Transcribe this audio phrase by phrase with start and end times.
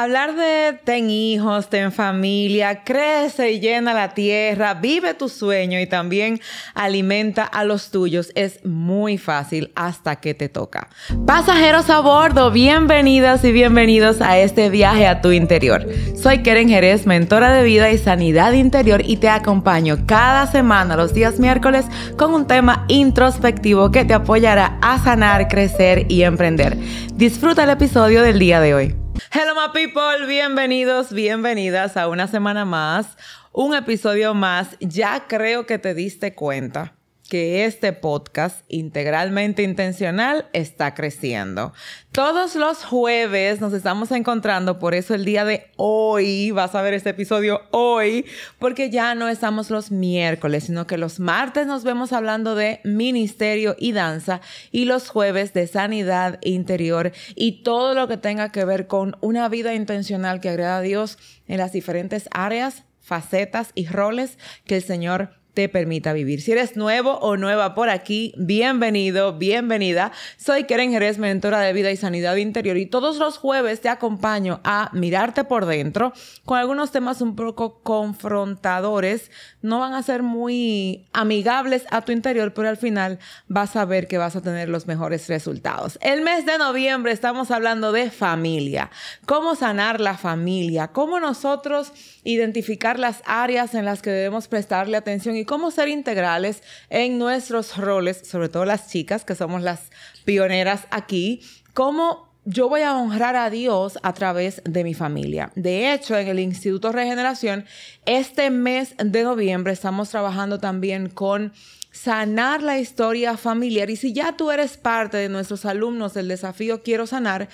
[0.00, 5.88] Hablar de ten hijos, ten familia, crece y llena la tierra, vive tu sueño y
[5.88, 6.40] también
[6.72, 10.88] alimenta a los tuyos es muy fácil hasta que te toca.
[11.26, 15.84] Pasajeros a bordo, bienvenidas y bienvenidos a este viaje a tu interior.
[16.14, 21.12] Soy Keren Jerez, mentora de vida y sanidad interior y te acompaño cada semana los
[21.12, 21.86] días miércoles
[22.16, 26.78] con un tema introspectivo que te apoyará a sanar, crecer y emprender.
[27.14, 29.07] Disfruta el episodio del día de hoy.
[29.32, 33.16] Hello my people, bienvenidos, bienvenidas a una semana más,
[33.52, 34.76] un episodio más.
[34.78, 36.97] Ya creo que te diste cuenta
[37.28, 41.74] que este podcast integralmente intencional está creciendo.
[42.10, 46.94] Todos los jueves nos estamos encontrando, por eso el día de hoy, vas a ver
[46.94, 48.24] este episodio hoy,
[48.58, 53.76] porque ya no estamos los miércoles, sino que los martes nos vemos hablando de ministerio
[53.78, 54.40] y danza
[54.72, 59.50] y los jueves de sanidad interior y todo lo que tenga que ver con una
[59.50, 64.82] vida intencional que agrada a Dios en las diferentes áreas facetas y roles que el
[64.82, 66.40] Señor te permita vivir.
[66.40, 70.12] Si eres nuevo o nueva por aquí, bienvenido, bienvenida.
[70.36, 74.60] Soy Keren Jerez, mentora de vida y sanidad interior y todos los jueves te acompaño
[74.62, 76.12] a mirarte por dentro
[76.44, 79.30] con algunos temas un poco confrontadores.
[79.60, 84.06] No van a ser muy amigables a tu interior, pero al final vas a ver
[84.06, 85.98] que vas a tener los mejores resultados.
[86.02, 88.90] El mes de noviembre estamos hablando de familia,
[89.26, 91.92] cómo sanar la familia, cómo nosotros
[92.24, 97.78] identificar las áreas en las que debemos prestarle atención y cómo ser integrales en nuestros
[97.78, 99.90] roles, sobre todo las chicas, que somos las
[100.26, 101.40] pioneras aquí,
[101.72, 105.50] cómo yo voy a honrar a Dios a través de mi familia.
[105.54, 107.64] De hecho, en el Instituto Regeneración,
[108.04, 111.52] este mes de noviembre estamos trabajando también con
[111.92, 113.88] sanar la historia familiar.
[113.88, 117.48] Y si ya tú eres parte de nuestros alumnos del desafío Quiero Sanar,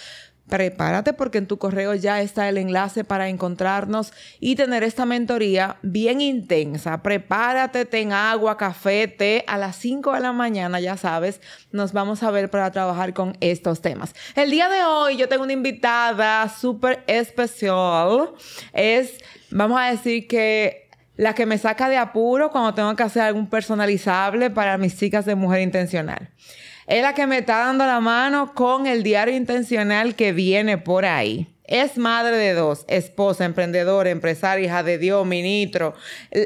[0.48, 5.77] prepárate porque en tu correo ya está el enlace para encontrarnos y tener esta mentoría
[5.83, 7.03] bien intensa.
[7.03, 9.45] Prepárate, ten agua, café, té.
[9.47, 11.41] A las 5 de la mañana, ya sabes,
[11.72, 14.15] nos vamos a ver para trabajar con estos temas.
[14.34, 18.31] El día de hoy yo tengo una invitada súper especial.
[18.72, 19.19] Es,
[19.50, 23.49] vamos a decir que la que me saca de apuro cuando tengo que hacer algún
[23.49, 26.28] personalizable para mis chicas de mujer intencional
[26.87, 31.05] es la que me está dando la mano con el diario intencional que viene por
[31.05, 31.53] ahí.
[31.66, 35.94] Es madre de dos, esposa, emprendedora, empresaria, hija de Dios, ministro,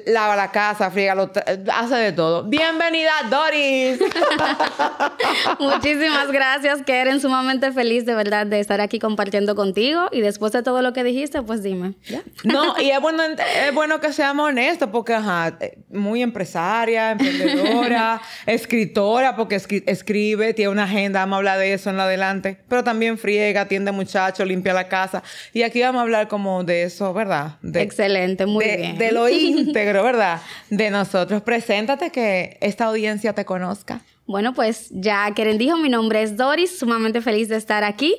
[0.06, 1.32] lava la casa, friega, lo
[1.74, 2.44] hace de todo.
[2.44, 3.98] Bienvenida, Doris.
[5.58, 7.20] Muchísimas gracias, Keren.
[7.20, 10.06] Sumamente feliz de verdad de estar aquí compartiendo contigo.
[10.12, 11.94] Y después de todo lo que dijiste, pues dime.
[12.44, 15.58] No, y es bueno, es bueno que seamos honestos, porque, ajá,
[15.90, 21.98] muy empresaria, emprendedora, escritora, porque escribe, tiene una agenda, vamos a hablar de eso en
[21.98, 22.60] adelante.
[22.68, 25.07] Pero también friega, atiende muchachos, limpia la casa
[25.52, 27.56] y aquí vamos a hablar como de eso, ¿verdad?
[27.74, 28.98] Excelente, muy bien.
[28.98, 30.40] De lo íntegro, ¿verdad?
[30.70, 31.42] De nosotros.
[31.42, 34.00] Preséntate que esta audiencia te conozca.
[34.26, 38.14] Bueno, pues ya Keren dijo, mi nombre es Doris, sumamente feliz de estar aquí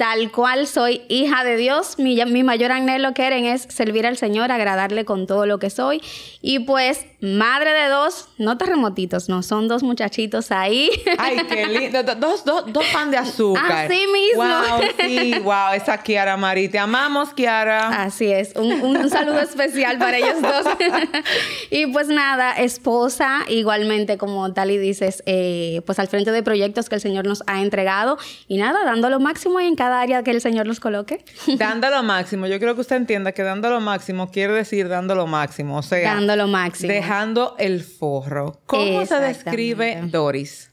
[0.00, 4.50] tal cual soy hija de Dios, mi, mi, mayor anhelo, Keren, es servir al Señor,
[4.50, 6.00] agradarle con todo lo que soy.
[6.40, 10.90] Y pues, madre de dos, no terremotitos, no, son dos muchachitos ahí.
[11.18, 12.02] Ay, qué lindo.
[12.02, 13.86] Dos, dos, dos pan de azúcar.
[13.86, 14.42] Así mismo.
[14.42, 16.68] Wow, sí, wow, esa Kiara Mari.
[16.68, 18.02] Te amamos, Kiara.
[18.02, 18.54] Así es.
[18.56, 20.66] Un, un, saludo especial para ellos dos.
[21.70, 26.88] y pues nada, esposa, igualmente, como tal y dices, eh, pues al frente de proyectos
[26.88, 28.18] que el Señor nos ha entregado.
[28.48, 31.24] Y nada, dando lo máximo en cada área que el Señor los coloque.
[31.58, 32.46] Dando lo máximo.
[32.46, 35.78] Yo creo que usted entienda que dando lo máximo quiere decir dando lo máximo.
[35.78, 36.92] O sea, dando lo máximo.
[37.10, 38.60] Dejando el forro.
[38.66, 40.70] ¿Cómo se describe Doris?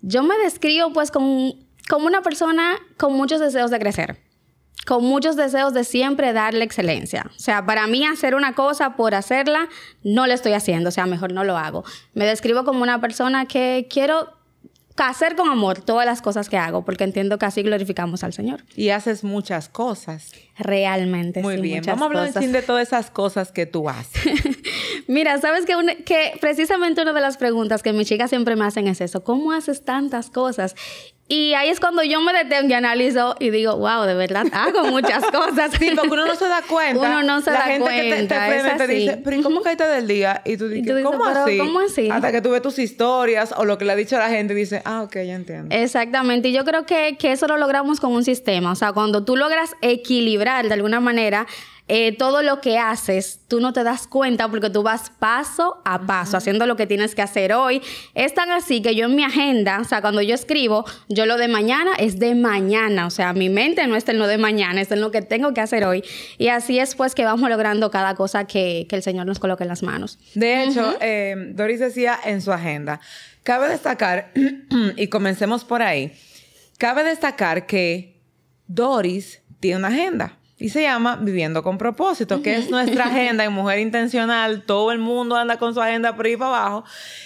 [0.00, 1.56] Yo me describo pues como,
[1.88, 4.16] como una persona con muchos deseos de crecer
[4.86, 7.26] con muchos deseos de siempre darle excelencia.
[7.36, 9.68] O sea, para mí hacer una cosa por hacerla,
[10.02, 11.84] no la estoy haciendo, o sea, mejor no lo hago.
[12.14, 14.32] Me describo como una persona que quiero
[15.08, 18.64] hacer con amor todas las cosas que hago, porque entiendo que así glorificamos al Señor.
[18.76, 20.32] Y haces muchas cosas.
[20.58, 21.42] Realmente.
[21.42, 21.82] Muy bien.
[21.86, 24.22] Vamos a hablar de todas esas cosas que tú haces.
[25.06, 28.88] Mira, sabes que, que precisamente una de las preguntas que mis chicas siempre me hacen
[28.88, 30.74] es eso: ¿cómo haces tantas cosas?
[31.32, 34.86] Y ahí es cuando yo me detengo y analizo y digo, wow, de verdad hago
[34.86, 35.70] muchas cosas.
[35.78, 37.06] Sí, porque uno no se da cuenta.
[37.06, 37.88] Uno no se da cuenta.
[37.88, 40.42] Que te, te, te dice, pero ¿y cómo caíste del día?
[40.44, 41.56] Y tú dices, ¿cómo, así?
[41.58, 42.10] ¿cómo así?
[42.10, 44.54] Hasta que tú ves tus historias o lo que le ha dicho a la gente
[44.54, 45.72] y dices, ah, ok, ya entiendo.
[45.72, 46.48] Exactamente.
[46.48, 48.72] Y yo creo que, que eso lo logramos con un sistema.
[48.72, 51.46] O sea, cuando tú logras equilibrar de alguna manera
[51.92, 56.06] eh, todo lo que haces, tú no te das cuenta porque tú vas paso a
[56.06, 57.82] paso, haciendo lo que tienes que hacer hoy.
[58.14, 61.36] Es tan así que yo en mi agenda, o sea, cuando yo escribo, yo lo
[61.36, 64.80] de mañana es de mañana, o sea, mi mente no está en lo de mañana,
[64.80, 66.04] está en lo que tengo que hacer hoy.
[66.38, 69.68] Y así es pues que vamos logrando cada cosa que, el Señor nos coloque en
[69.68, 70.20] las manos.
[70.34, 73.00] De hecho, eh, Doris decía en su agenda,
[73.42, 74.30] cabe destacar,
[74.96, 76.12] y comencemos por ahí,
[76.78, 78.20] cabe destacar que
[78.68, 83.52] Doris tiene una agenda y se llama Viviendo con propósito, que es nuestra agenda en
[83.52, 84.62] Mujer Intencional.
[84.62, 86.84] Todo el mundo anda con su agenda por ahí para abajo.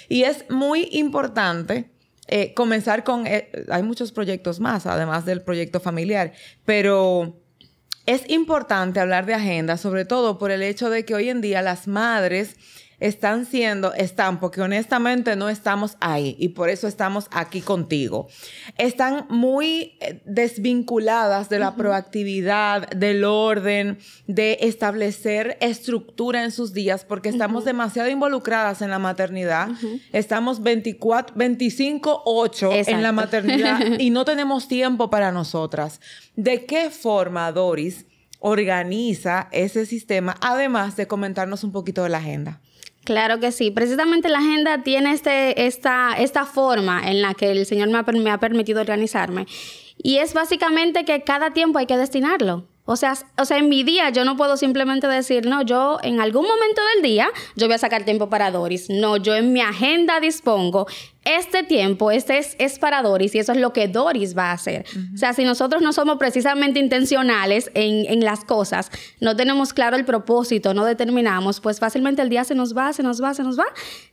[0.08, 1.90] Y es muy importante
[2.28, 3.26] eh, comenzar con...
[3.26, 6.32] Eh, hay muchos proyectos más, además del proyecto familiar,
[6.64, 7.40] pero
[8.06, 11.60] es importante hablar de agenda, sobre todo por el hecho de que hoy en día
[11.60, 12.56] las madres
[13.00, 18.28] están siendo, están, porque honestamente no estamos ahí y por eso estamos aquí contigo.
[18.78, 27.04] Están muy eh, desvinculadas de la proactividad, del orden, de establecer estructura en sus días,
[27.04, 29.68] porque estamos demasiado involucradas en la maternidad.
[30.12, 36.00] Estamos 24, 25, 8 en la maternidad y no tenemos tiempo para nosotras.
[36.36, 38.06] ¿De qué forma, Doris?
[38.46, 42.60] organiza ese sistema, además de comentarnos un poquito de la agenda.
[43.04, 43.70] Claro que sí.
[43.70, 48.02] Precisamente la agenda tiene este, esta, esta forma en la que el Señor me ha,
[48.02, 49.46] me ha permitido organizarme.
[50.02, 52.66] Y es básicamente que cada tiempo hay que destinarlo.
[52.86, 56.20] O sea, o sea, en mi día yo no puedo simplemente decir, no, yo en
[56.20, 58.90] algún momento del día yo voy a sacar tiempo para Doris.
[58.90, 60.86] No, yo en mi agenda dispongo
[61.24, 64.52] este tiempo, este es, es para Doris y eso es lo que Doris va a
[64.52, 64.84] hacer.
[65.14, 69.96] O sea, si nosotros no somos precisamente intencionales en, en las cosas, no tenemos claro
[69.96, 73.42] el propósito, no determinamos, pues fácilmente el día se nos va, se nos va, se
[73.42, 73.64] nos va.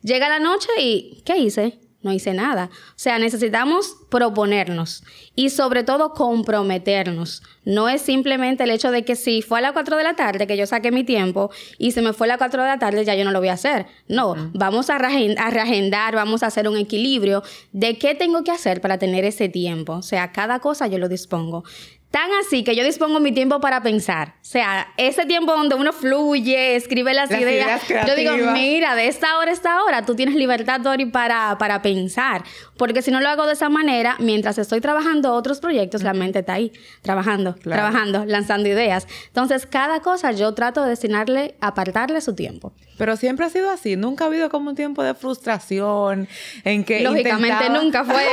[0.02, 1.91] Llega la noche y, ¿qué hice?
[2.04, 2.70] No hice nada.
[2.72, 5.04] O sea, necesitamos proponernos
[5.36, 7.44] y sobre todo comprometernos.
[7.64, 10.48] No es simplemente el hecho de que si fue a las 4 de la tarde
[10.48, 13.06] que yo saqué mi tiempo y se me fue a las 4 de la tarde
[13.06, 13.86] ya yo no lo voy a hacer.
[14.08, 18.82] No, vamos a, a reagendar, vamos a hacer un equilibrio de qué tengo que hacer
[18.82, 19.94] para tener ese tiempo.
[19.94, 21.64] O sea, cada cosa yo lo dispongo.
[22.12, 24.36] Tan así que yo dispongo mi tiempo para pensar.
[24.42, 27.82] O sea, ese tiempo donde uno fluye, escribe las, ideas.
[27.88, 31.82] yo digo, mira, de esta hora a esta hora tú tienes libertad, Dori, para, para
[31.82, 32.44] pensar.
[32.78, 36.40] Porque si no lo hago de esa manera, mientras estoy trabajando otros proyectos, la mente
[36.40, 39.08] está ahí, trabajando, trabajando, lanzando ideas.
[39.28, 42.74] Entonces, cada cosa yo trato de destinarle, apartarle su tiempo.
[43.02, 43.96] Pero siempre ha sido así.
[43.96, 46.28] Nunca ha habido como un tiempo de frustración
[46.64, 47.02] en que.
[47.02, 48.24] Lógicamente nunca fue.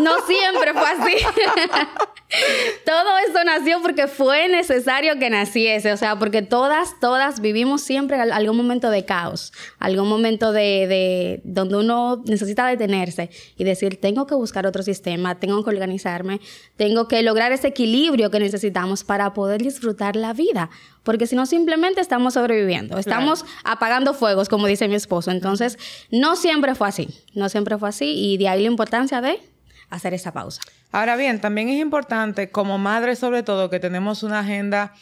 [0.00, 1.14] No siempre fue así.
[2.84, 5.92] Todo esto nació porque fue necesario que naciese.
[5.92, 9.52] O sea, porque todas, todas vivimos siempre algún momento de caos.
[9.78, 15.38] Algún momento de, de donde uno necesita detenerse y decir, tengo que buscar otro sistema,
[15.38, 16.40] tengo que organizarme,
[16.74, 20.68] tengo que lograr ese equilibrio que necesitamos para poder disfrutar la vida
[21.06, 25.30] porque si no simplemente estamos sobreviviendo, estamos apagando fuegos, como dice mi esposo.
[25.30, 25.78] Entonces,
[26.10, 29.38] no siempre fue así, no siempre fue así y de ahí la importancia de
[29.88, 30.60] hacer esa pausa.
[30.90, 34.94] Ahora bien, también es importante, como madre sobre todo, que tenemos una agenda,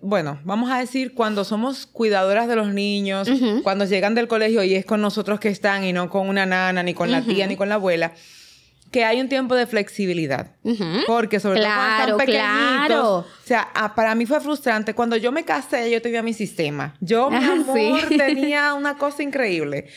[0.00, 3.28] bueno, vamos a decir, cuando somos cuidadoras de los niños,
[3.62, 6.82] cuando llegan del colegio y es con nosotros que están y no con una nana,
[6.82, 8.12] ni con la tía, ni con la abuela,
[8.94, 10.52] que hay un tiempo de flexibilidad.
[11.08, 13.16] Porque sobre todo cuando están pequeñitos, claro.
[13.18, 14.94] o sea, ah, para mí fue frustrante.
[14.94, 16.94] Cuando yo me casé, yo tenía mi sistema.
[17.00, 19.88] Yo, mi ah, tenía una cosa increíble.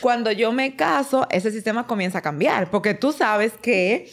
[0.00, 2.70] Cuando yo me caso, ese sistema comienza a cambiar.
[2.70, 4.10] Porque tú sabes que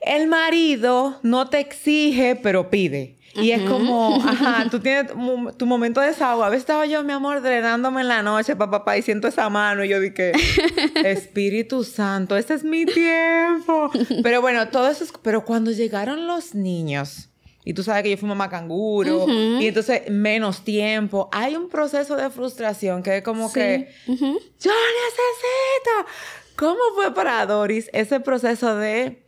[0.00, 3.14] el marido no te exige, pero pide.
[3.34, 5.12] Y es como, ajá, tú tienes
[5.56, 6.44] tu momento de desahogo.
[6.44, 9.48] A veces estaba yo, mi amor, drenándome en la noche, papá, papá, y siento esa
[9.48, 10.32] mano y yo dije,
[11.04, 13.90] Espíritu Santo, ese es mi tiempo.
[14.22, 15.12] Pero bueno, todo eso es...
[15.22, 17.30] Pero cuando llegaron los niños,
[17.64, 22.16] y tú sabes que yo fui mamá canguro, y entonces menos tiempo, hay un proceso
[22.16, 24.72] de frustración que es como que, yo necesito.
[26.56, 29.21] ¿Cómo fue para Doris ese proceso de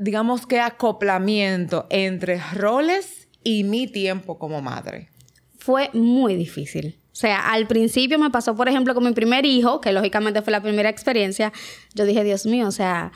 [0.00, 5.10] digamos que acoplamiento entre roles y mi tiempo como madre?
[5.58, 6.98] Fue muy difícil.
[7.12, 10.52] O sea, al principio me pasó, por ejemplo, con mi primer hijo, que lógicamente fue
[10.52, 11.52] la primera experiencia.
[11.94, 13.12] Yo dije, Dios mío, o sea,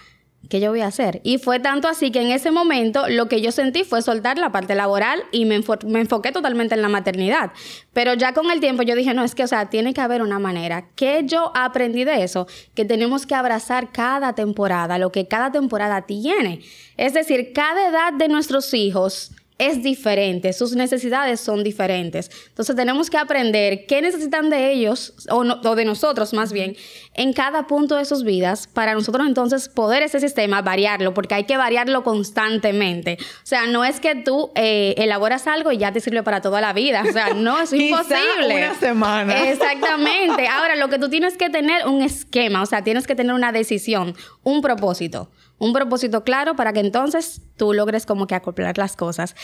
[0.48, 1.20] ¿qué yo voy a hacer?
[1.24, 4.52] Y fue tanto así que en ese momento lo que yo sentí fue soltar la
[4.52, 7.52] parte laboral y me, enfoqué totalmente en la maternidad.
[7.92, 10.22] Pero ya con el tiempo yo dije, no, es que, o sea, tiene que haber
[10.22, 10.86] una manera.
[10.94, 12.46] ¿Qué yo aprendí de eso?
[12.74, 16.60] Que tenemos que abrazar cada temporada, lo que cada temporada tiene.
[16.96, 22.30] Es decir, cada edad de nuestros hijos es diferente, sus necesidades son diferentes.
[22.48, 26.76] Entonces tenemos que aprender qué necesitan de ellos, o, de nosotros más bien,
[27.14, 31.44] en cada punto de sus vidas, para nosotros entonces poder ese sistema variarlo, porque hay
[31.44, 33.16] que variarlo constantemente.
[33.20, 36.60] O sea, no es que tú eh, elaboras algo y ya te sirve para toda
[36.60, 37.04] la vida.
[37.08, 38.56] O sea, no, es imposible.
[38.56, 39.44] Una semana.
[39.50, 40.48] Exactamente.
[40.48, 43.52] Ahora, lo que tú tienes que tener un esquema, o sea, tienes que tener una
[43.52, 45.30] decisión, un propósito
[45.64, 49.34] un propósito claro para que entonces tú logres como que acoplar las cosas.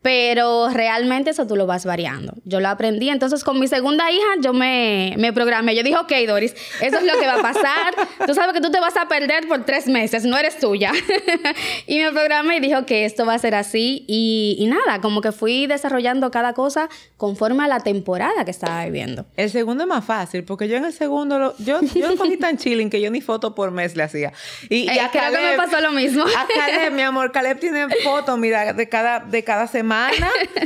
[0.00, 2.34] Pero realmente eso tú lo vas variando.
[2.44, 3.08] Yo lo aprendí.
[3.08, 5.74] Entonces, con mi segunda hija, yo me, me programé.
[5.74, 7.94] Yo dije, ok, Doris, eso es lo que va a pasar.
[8.26, 10.92] tú sabes que tú te vas a perder por tres meses, no eres tuya.
[11.86, 14.04] y me programé y dije, ok, esto va a ser así.
[14.06, 18.84] Y, y, nada, como que fui desarrollando cada cosa conforme a la temporada que estaba
[18.84, 19.26] viviendo.
[19.36, 22.56] El segundo es más fácil, porque yo en el segundo, lo, yo, yo cogí tan
[22.56, 24.32] chilling que yo ni foto por mes le hacía.
[24.70, 26.22] Y, y a Caleb, me pasó lo mismo.
[26.22, 29.87] a Caleb, mi amor, Caleb tiene fotos, mira, de cada, de cada semana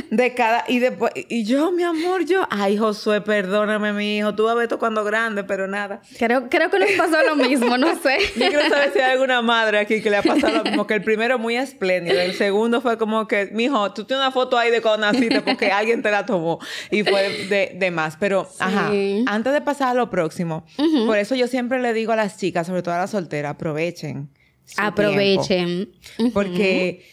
[0.09, 4.43] de cada y después y yo mi amor yo ay Josué perdóname mi hijo tú
[4.43, 6.01] vas a ver esto cuando grande pero nada.
[6.17, 8.17] Creo creo que nos pasó lo mismo no sé.
[8.35, 10.95] Yo quiero saber si hay alguna madre aquí que le ha pasado lo mismo que
[10.95, 14.57] el primero muy espléndido el segundo fue como que mi hijo tú tienes una foto
[14.57, 16.59] ahí de cuando naciste porque alguien te la tomó
[16.91, 18.91] y fue de, de más pero ajá
[19.25, 20.65] antes de pasar a lo próximo
[21.05, 24.29] por eso yo siempre le digo a las chicas sobre todo a las solteras aprovechen
[24.77, 25.91] aprovechen.
[26.33, 27.03] Porque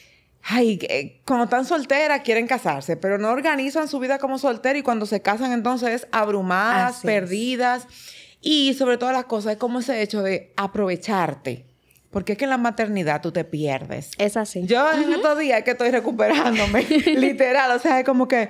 [0.42, 5.06] ay, cuando están solteras quieren casarse, pero no organizan su vida como soltera y cuando
[5.06, 7.86] se casan entonces abrumadas, perdidas.
[8.40, 11.66] Y sobre todas las cosas es como ese hecho de aprovecharte.
[12.10, 14.10] Porque es que en la maternidad tú te pierdes.
[14.18, 14.66] Es así.
[14.66, 18.48] Yo en estos días que estoy recuperándome, literal, o sea, es como que,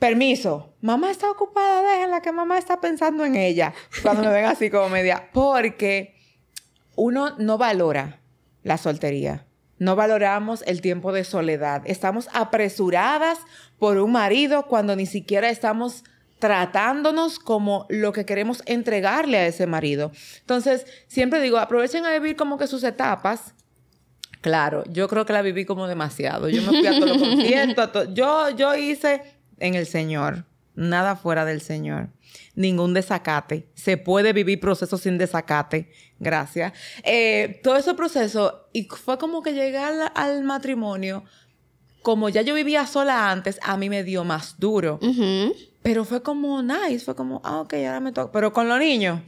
[0.00, 3.72] permiso, mamá está ocupada, déjenla que mamá está pensando en ella.
[4.02, 5.28] Cuando me ven así como media.
[5.32, 6.16] Porque
[6.96, 8.20] uno no valora
[8.64, 9.46] la soltería.
[9.80, 11.80] No valoramos el tiempo de soledad.
[11.86, 13.38] Estamos apresuradas
[13.78, 16.04] por un marido cuando ni siquiera estamos
[16.38, 20.12] tratándonos como lo que queremos entregarle a ese marido.
[20.40, 23.54] Entonces, siempre digo, aprovechen a vivir como que sus etapas.
[24.42, 26.50] Claro, yo creo que la viví como demasiado.
[26.50, 28.08] Yo me fui a todo lo conciertos.
[28.12, 29.22] Yo, yo hice
[29.60, 30.44] en el Señor,
[30.74, 32.10] nada fuera del Señor
[32.54, 33.68] ningún desacate.
[33.74, 35.90] Se puede vivir procesos sin desacate.
[36.18, 36.72] Gracias.
[37.02, 41.24] Eh, todo ese proceso, y fue como que llegué al, matrimonio,
[42.02, 44.98] como ya yo vivía sola antes, a mí me dio más duro.
[45.82, 48.32] Pero fue como nice, fue como, ah, ok, ahora me toca.
[48.32, 49.20] Pero con los niños,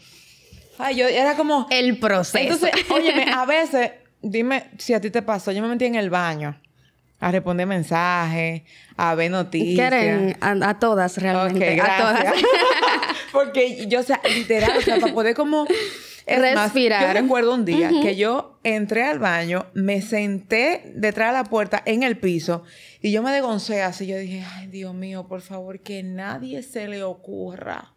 [0.78, 1.66] ay, yo era como...
[1.70, 2.38] El proceso.
[2.38, 6.10] Entonces, óyeme, a veces, dime si a ti te pasó, yo me metí en el
[6.10, 6.60] baño
[7.22, 8.62] a responder mensajes,
[8.96, 9.90] a ver noticias.
[9.90, 11.80] Quieren a, todas realmente.
[11.80, 12.24] a todas.
[13.32, 15.66] Porque yo, o sea, literal, o sea, para poder como
[16.26, 17.14] respirar.
[17.14, 21.82] yo recuerdo un día que yo entré al baño, me senté detrás de la puerta
[21.84, 22.62] en el piso
[23.00, 24.06] y yo me degoncé así.
[24.06, 27.94] Yo dije, ay, Dios mío, por favor, que nadie se le ocurra.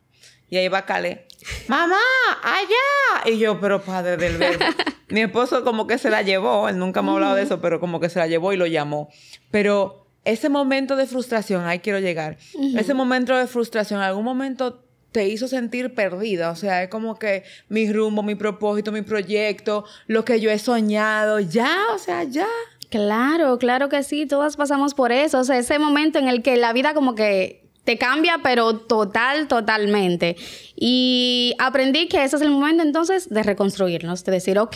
[0.50, 1.26] Y ahí va Cale,
[1.68, 1.98] mamá,
[2.44, 3.32] allá.
[3.32, 4.64] Y yo, pero padre del verbo.
[5.10, 7.80] Mi esposo como que se la llevó, él nunca me ha hablado de eso, pero
[7.80, 9.10] como que se la llevó y lo llamó.
[9.52, 12.38] Pero ese momento de frustración, ahí quiero llegar.
[12.76, 14.85] Ese momento de frustración, algún momento
[15.16, 16.52] te hizo sentir perdida.
[16.52, 20.60] O sea, es como que mi rumbo, mi propósito, mi proyecto, lo que yo he
[20.60, 22.50] soñado, ya, o sea, ya.
[22.90, 25.40] Claro, claro que sí, todas pasamos por eso.
[25.40, 29.48] O sea, ese momento en el que la vida como que te cambia, pero total,
[29.48, 30.36] totalmente.
[30.76, 34.76] Y aprendí que ese es el momento entonces de reconstruirnos, de decir, ok,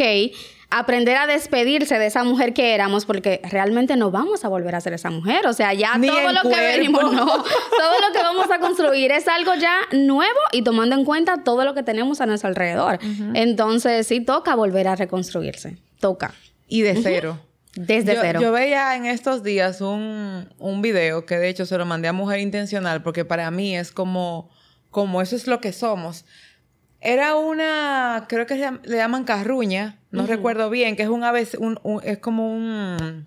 [0.70, 4.82] aprender a despedirse de esa mujer que éramos, porque realmente no vamos a volver a
[4.82, 5.48] ser esa mujer.
[5.48, 9.28] O sea, ya todo lo que venimos, no, todo lo que vamos a construir es
[9.28, 13.00] algo ya nuevo y tomando en cuenta todo lo que tenemos a nuestro alrededor.
[13.34, 15.78] Entonces, sí, toca volver a reconstruirse.
[16.00, 16.34] Toca.
[16.68, 17.39] Y de cero.
[17.76, 18.40] Desde cero.
[18.42, 22.14] Yo veía en estos días un, un video que de hecho se lo mandé a
[22.14, 24.50] Mujer Intencional porque para mí es como,
[24.90, 26.26] como eso es lo que somos.
[27.02, 31.80] Era una, creo que le llaman carruña, no recuerdo bien, que es un ave, un,
[32.04, 33.26] es como un,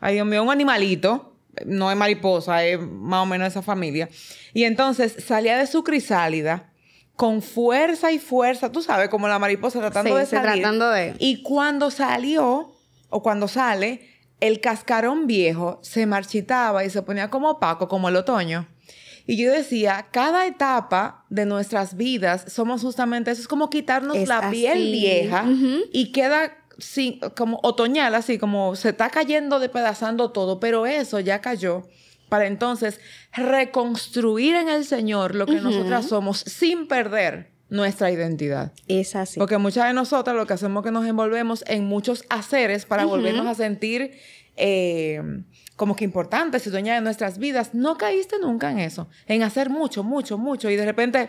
[0.00, 4.10] ay Dios mío, un animalito, no es mariposa, es más o menos esa familia.
[4.52, 6.72] Y entonces salía de su crisálida
[7.14, 10.52] con fuerza y fuerza, tú sabes, como la mariposa tratando de salir.
[10.52, 11.14] tratando de...
[11.18, 12.75] Y cuando salió,
[13.08, 14.08] o cuando sale,
[14.40, 18.68] el cascarón viejo se marchitaba y se ponía como opaco, como el otoño.
[19.26, 24.50] Y yo decía, cada etapa de nuestras vidas somos justamente eso, es como quitarnos la
[24.50, 25.44] piel vieja
[25.92, 26.56] y queda
[27.36, 31.82] como otoñal, así como se está cayendo, despedazando todo, pero eso ya cayó
[32.28, 33.00] para entonces
[33.32, 38.72] reconstruir en el Señor lo que nosotras somos sin perder nuestra identidad.
[38.88, 39.38] Es así.
[39.38, 43.04] Porque muchas de nosotras lo que hacemos es que nos envolvemos en muchos haceres para
[43.04, 44.12] volvernos a sentir
[44.56, 45.20] eh,
[45.76, 49.68] como que importantes y dueñas de nuestras vidas, no caíste nunca en eso, en hacer
[49.68, 51.28] mucho, mucho, mucho y de repente,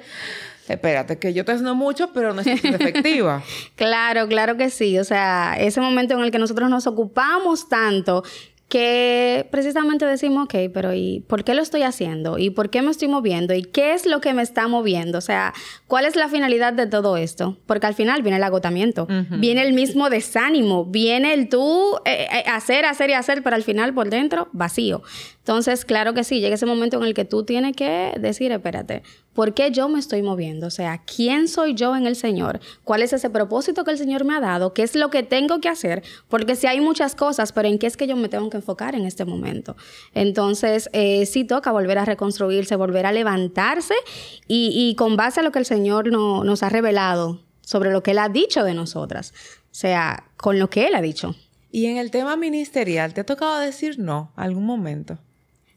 [0.69, 3.43] espérate, que yo te haciendo mucho, pero no estoy efectiva.
[3.75, 4.97] claro, claro que sí.
[4.99, 8.23] O sea, ese momento en el que nosotros nos ocupamos tanto
[8.69, 12.37] que precisamente decimos, ok, pero ¿y por qué lo estoy haciendo?
[12.37, 13.53] ¿Y por qué me estoy moviendo?
[13.53, 15.17] ¿Y qué es lo que me está moviendo?
[15.19, 15.53] O sea,
[15.87, 17.57] ¿cuál es la finalidad de todo esto?
[17.65, 19.07] Porque al final viene el agotamiento,
[19.39, 23.63] viene el mismo desánimo, viene el tú eh, eh, hacer, hacer y hacer, pero al
[23.63, 25.01] final por dentro vacío.
[25.39, 29.03] Entonces, claro que sí, llega ese momento en el que tú tienes que decir, espérate,
[29.37, 30.65] ¿por qué yo me estoy moviendo?
[30.65, 32.59] O sea, ¿quién soy yo en el Señor?
[32.83, 34.73] ¿Cuál es ese propósito que el Señor me ha dado?
[34.73, 36.01] ¿Qué es lo que tengo que hacer?
[36.27, 38.95] Porque si hay muchas cosas, pero ¿en qué es que yo me tengo que enfocar
[38.95, 39.75] en este momento?
[40.15, 43.93] Entonces, eh, sí toca volver a reconstruirse, volver a levantarse
[44.47, 48.17] y, con base a lo que el Señor nos ha revelado sobre lo que Él
[48.17, 49.35] ha dicho de nosotras.
[49.65, 51.35] O sea, con lo que Él ha dicho.
[51.71, 55.19] Y en el tema ministerial, ¿te ha tocado decir no algún momento?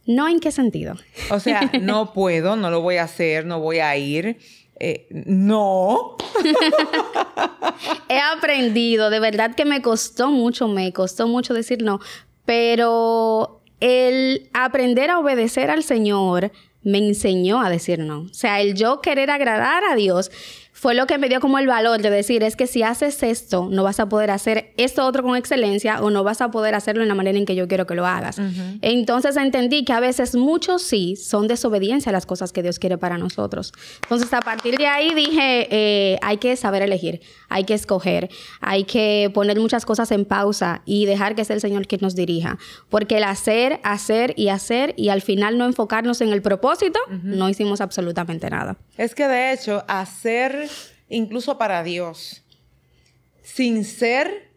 [0.07, 0.97] No, ¿en qué sentido?
[1.31, 4.39] O sea, no puedo, no lo voy a hacer, no voy a ir.
[4.79, 6.17] Eh, no.
[8.09, 12.01] He aprendido, de verdad que me costó mucho, me costó mucho decir no,
[12.47, 16.51] pero el aprender a obedecer al Señor
[16.83, 18.23] me enseñó a decir no.
[18.23, 20.31] O sea, el yo querer agradar a Dios
[20.81, 23.69] fue lo que me dio como el valor de decir, es que si haces esto,
[23.71, 27.03] no vas a poder hacer esto otro con excelencia o no vas a poder hacerlo
[27.03, 28.41] en la manera en que yo quiero que lo hagas.
[28.81, 32.97] Entonces entendí que a veces muchos sí son desobediencia a las cosas que Dios quiere
[32.97, 33.75] para nosotros.
[34.05, 37.21] Entonces a partir de ahí dije, eh, hay que saber elegir,
[37.51, 38.31] hay que escoger,
[38.63, 42.15] hay que poner muchas cosas en pausa y dejar que sea el Señor quien nos
[42.15, 42.57] dirija.
[42.89, 47.51] Porque el hacer, hacer y hacer y al final no enfocarnos en el propósito, no
[47.51, 48.79] hicimos absolutamente nada.
[48.97, 50.70] Es que de hecho, hacer
[51.11, 52.43] incluso para Dios,
[53.43, 54.51] sin ser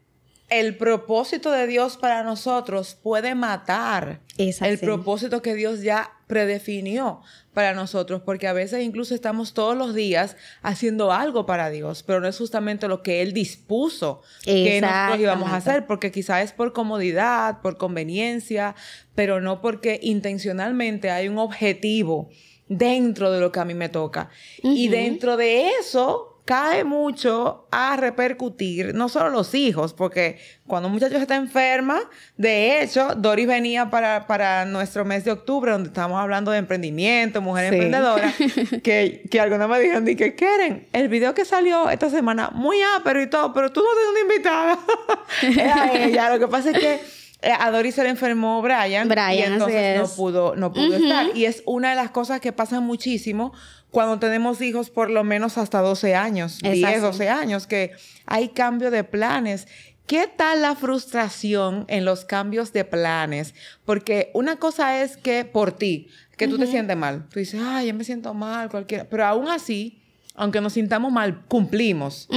[0.50, 7.22] el propósito de Dios para nosotros, puede matar el propósito que Dios ya predefinió
[7.53, 12.19] para nosotros, porque a veces incluso estamos todos los días haciendo algo para Dios, pero
[12.19, 16.51] no es justamente lo que Él dispuso que nosotros íbamos a hacer, porque quizá es
[16.51, 18.75] por comodidad, por conveniencia,
[19.15, 22.29] pero no porque intencionalmente hay un objetivo
[22.67, 24.29] dentro de lo que a mí me toca.
[24.62, 30.93] Y dentro de eso cae mucho a repercutir, no solo los hijos, porque cuando un
[30.93, 32.01] muchacho está enferma,
[32.38, 37.41] de hecho, Doris venía para, para nuestro mes de octubre, donde estábamos hablando de emprendimiento,
[37.41, 38.33] mujer emprendedora,
[38.83, 43.21] que, que algunas me dijeron, que quieren, el video que salió esta semana, muy ápero
[43.21, 44.79] y todo, pero tú no tienes una invitada.
[45.63, 49.41] Era ella, lo que pasa es que a Doris se le enfermó Brian, Brian y
[49.41, 51.36] entonces no pudo, no pudo estar.
[51.36, 53.53] Y es una de las cosas que pasan muchísimo
[53.91, 57.91] cuando tenemos hijos por lo menos hasta 12 años, 10, 12 años, que
[58.25, 59.67] hay cambio de planes.
[60.06, 63.53] ¿Qué tal la frustración en los cambios de planes?
[63.86, 67.27] Porque una cosa es que por ti, que tú te sientes mal.
[67.29, 69.06] Tú dices, ay, yo me siento mal, cualquiera.
[69.10, 70.01] Pero aún así,
[70.36, 72.27] aunque nos sintamos mal, cumplimos.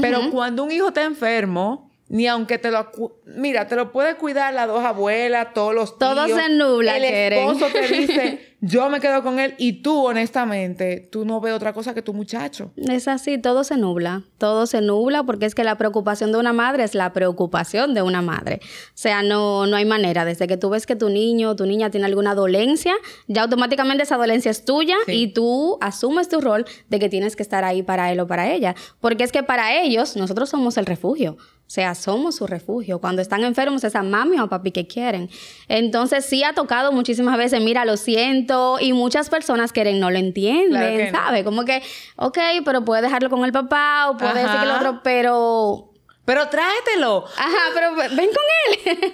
[0.00, 2.90] Pero cuando un hijo está enfermo, ni aunque te lo...
[3.24, 6.12] Mira, te lo puede cuidar las dos abuelas, todos los tíos.
[6.12, 9.54] Todo se nubla, El esposo te dice, yo me quedo con él.
[9.58, 12.72] Y tú, honestamente, tú no ves otra cosa que tu muchacho.
[12.76, 14.24] Es así, todo se nubla.
[14.38, 18.02] Todo se nubla porque es que la preocupación de una madre es la preocupación de
[18.02, 18.58] una madre.
[18.62, 20.24] O sea, no, no hay manera.
[20.24, 22.94] Desde que tú ves que tu niño o tu niña tiene alguna dolencia,
[23.28, 27.44] ya automáticamente esa dolencia es tuya y tú asumes tu rol de que tienes que
[27.44, 28.74] estar ahí para él o para ella.
[28.98, 31.36] Porque es que para ellos, nosotros somos el refugio.
[31.70, 32.98] O sea, somos su refugio.
[32.98, 35.30] Cuando están enfermos, es a mami o papi que quieren.
[35.68, 40.18] Entonces, sí ha tocado muchísimas veces, mira, lo siento, y muchas personas quieren, no lo
[40.18, 41.44] entienden, ¿sabes?
[41.44, 41.80] Como que,
[42.16, 45.92] ok, pero puede dejarlo con el papá o puede decir que el otro, pero...
[46.24, 47.26] Pero tráetelo.
[47.38, 49.12] Ajá, pero ven con él.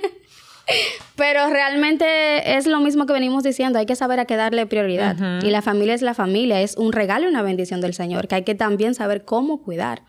[1.15, 5.43] Pero realmente es lo mismo que venimos diciendo, hay que saber a qué darle prioridad.
[5.43, 8.35] Y la familia es la familia, es un regalo y una bendición del Señor, que
[8.35, 10.03] hay que también saber cómo cuidar.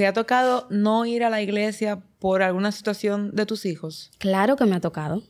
[0.00, 4.10] ¿Te ha tocado no ir a la iglesia por alguna situación de tus hijos?
[4.16, 5.22] Claro que me ha tocado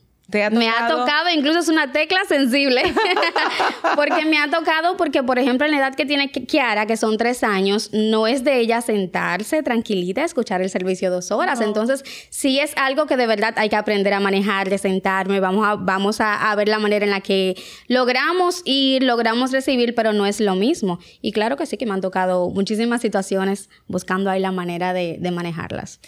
[0.51, 2.81] me ha tocado, incluso es una tecla sensible,
[3.95, 7.17] porque me ha tocado porque, por ejemplo, en la edad que tiene Kiara, que son
[7.17, 11.59] tres años, no es de ella sentarse tranquilita a escuchar el servicio dos horas.
[11.61, 15.67] Entonces, sí es algo que de verdad hay que aprender a manejar, de sentarme, vamos
[15.67, 17.55] a, vamos a, ver la manera en la que
[17.87, 20.99] logramos ir, logramos recibir, pero no es lo mismo.
[21.21, 25.19] Y claro que sí que me han tocado muchísimas situaciones buscando ahí la manera de,
[25.31, 26.01] manejarlas.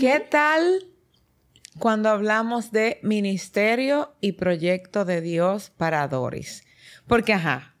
[0.00, 0.95] ¿Qué tal
[1.78, 6.64] cuando hablamos de ministerio y proyecto de Dios para Doris.
[7.06, 7.76] Porque, ajá,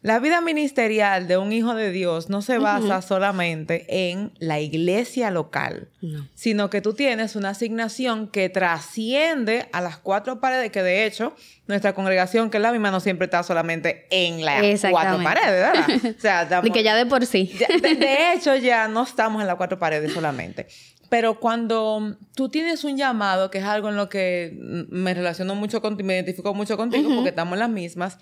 [0.00, 5.32] La vida ministerial de un hijo de Dios no se basa solamente en la iglesia
[5.32, 5.88] local,
[6.34, 11.34] sino que tú tienes una asignación que trasciende a las cuatro paredes, que de hecho
[11.66, 16.14] nuestra congregación, que es la misma, no siempre está solamente en las cuatro paredes, ¿verdad?
[16.16, 17.52] O sea, que ya de por sí.
[17.82, 20.68] de hecho, ya no estamos en las cuatro paredes solamente.
[21.08, 24.56] Pero cuando tú tienes un llamado, que es algo en lo que
[24.90, 28.18] me relaciono mucho contigo, me identifico mucho contigo, porque estamos en las mismas,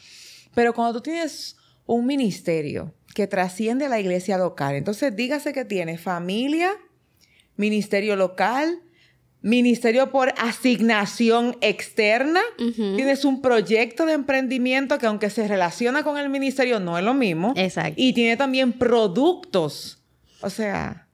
[0.54, 4.74] pero cuando tú tienes un ministerio que trasciende a la iglesia local.
[4.74, 6.70] Entonces, dígase que tiene familia,
[7.56, 8.82] ministerio local,
[9.40, 12.40] ministerio por asignación externa.
[12.74, 17.14] Tienes un proyecto de emprendimiento que aunque se relaciona con el ministerio, no es lo
[17.14, 17.54] mismo.
[17.56, 17.94] Exacto.
[17.96, 20.02] Y tiene también productos.
[20.42, 21.05] O sea,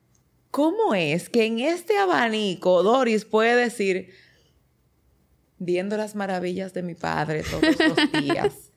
[0.53, 4.15] ¿cómo es que en este abanico Doris puede decir,
[5.59, 8.71] viendo las maravillas de mi padre todos los días?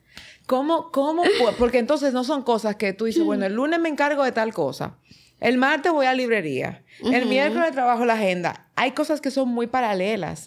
[0.46, 1.22] ¿Cómo, cómo?
[1.58, 4.52] Porque entonces no son cosas que tú dices, bueno, el lunes me encargo de tal
[4.52, 4.98] cosa.
[5.38, 6.82] El martes voy a librería.
[7.04, 8.70] El miércoles trabajo la agenda.
[8.74, 10.46] Hay cosas que son muy paralelas.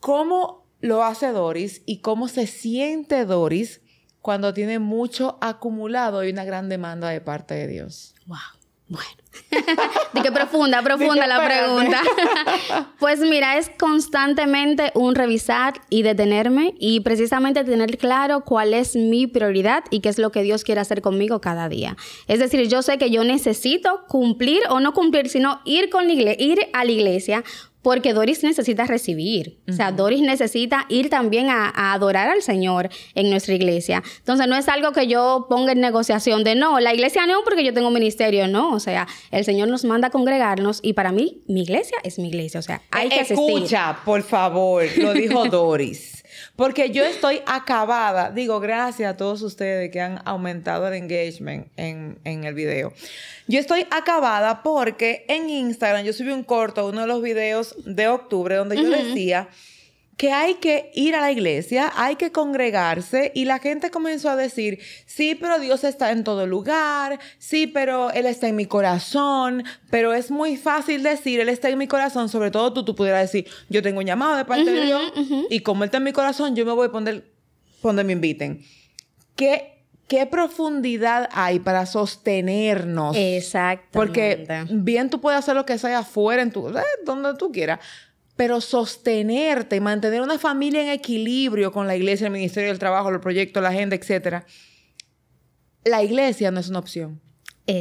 [0.00, 3.80] ¿Cómo lo hace Doris y cómo se siente Doris
[4.20, 8.14] cuando tiene mucho acumulado y una gran demanda de parte de Dios?
[8.26, 8.38] Wow.
[8.88, 9.22] Bueno.
[10.12, 12.02] de qué profunda, profunda la pregunta.
[12.98, 19.26] pues mira, es constantemente un revisar y detenerme y precisamente tener claro cuál es mi
[19.26, 21.96] prioridad y qué es lo que Dios quiere hacer conmigo cada día.
[22.28, 26.58] Es decir, yo sé que yo necesito cumplir o no cumplir, sino ir con ir
[26.72, 27.44] a la iglesia
[27.82, 29.58] porque Doris necesita recibir.
[29.68, 34.02] O sea, Doris necesita ir también a, adorar al Señor en nuestra iglesia.
[34.18, 37.64] Entonces, no es algo que yo ponga en negociación de no, la iglesia no, porque
[37.64, 38.72] yo tengo ministerio, no.
[38.72, 42.28] O sea, el Señor nos manda a congregarnos y para mí, mi iglesia es mi
[42.28, 42.60] iglesia.
[42.60, 43.56] O sea, hay que asistir.
[43.56, 46.21] Escucha, por favor, lo dijo Doris.
[46.56, 52.18] Porque yo estoy acabada, digo, gracias a todos ustedes que han aumentado el engagement en,
[52.24, 52.92] en el video.
[53.48, 58.08] Yo estoy acabada porque en Instagram yo subí un corto, uno de los videos de
[58.08, 59.48] octubre, donde yo decía
[60.16, 64.36] que hay que ir a la iglesia, hay que congregarse y la gente comenzó a
[64.36, 69.64] decir, sí, pero Dios está en todo lugar, sí, pero Él está en mi corazón,
[69.90, 73.22] pero es muy fácil decir, Él está en mi corazón, sobre todo tú, tú pudieras
[73.22, 75.02] decir, yo tengo un llamado de parte de Dios
[75.50, 77.32] y como Él está en mi corazón, yo me voy a poner
[77.82, 78.62] donde me inviten.
[79.34, 83.16] ¿Qué, ¿Qué profundidad hay para sostenernos?
[83.16, 83.88] Exacto.
[83.92, 87.80] Porque bien tú puedes hacer lo que sea afuera, en tu, eh, donde tú quieras,
[88.36, 93.20] pero sostenerte, mantener una familia en equilibrio con la iglesia, el ministerio del trabajo, los
[93.20, 94.44] proyectos, la agenda, etc.
[95.84, 97.20] La iglesia no es una opción.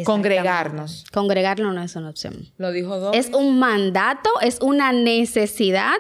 [0.05, 1.05] Congregarnos.
[1.11, 2.51] Congregarnos no es una opción.
[2.57, 3.27] Lo dijo Doris.
[3.27, 5.95] Es un mandato, es una necesidad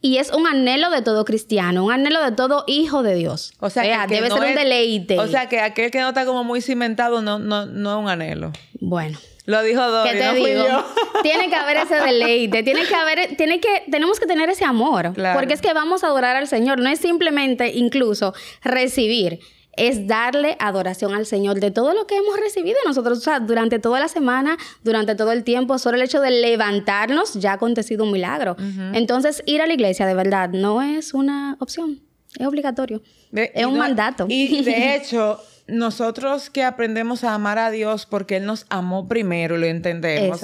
[0.00, 3.52] y es un anhelo de todo cristiano, un anhelo de todo hijo de Dios.
[3.60, 5.18] O sea, debe ser un deleite.
[5.18, 8.08] O sea, que aquel que no está como muy cimentado no, no, no es un
[8.08, 8.52] anhelo.
[8.80, 9.18] Bueno.
[9.46, 10.64] Lo dijo Doris, ¿Qué te digo?
[11.22, 15.12] Tiene que haber ese deleite, tiene que haber, tiene que, tenemos que tener ese amor,
[15.34, 19.40] porque es que vamos a adorar al Señor, no es simplemente incluso recibir,
[19.76, 23.78] es darle adoración al Señor de todo lo que hemos recibido nosotros, o sea, durante
[23.78, 28.04] toda la semana, durante todo el tiempo, solo el hecho de levantarnos ya ha acontecido
[28.04, 28.56] un milagro.
[28.94, 32.00] Entonces, ir a la iglesia de verdad no es una opción,
[32.38, 34.26] es obligatorio, es un mandato.
[34.28, 39.56] Y de hecho, nosotros que aprendemos a amar a Dios porque Él nos amó primero,
[39.56, 40.40] lo entendemos.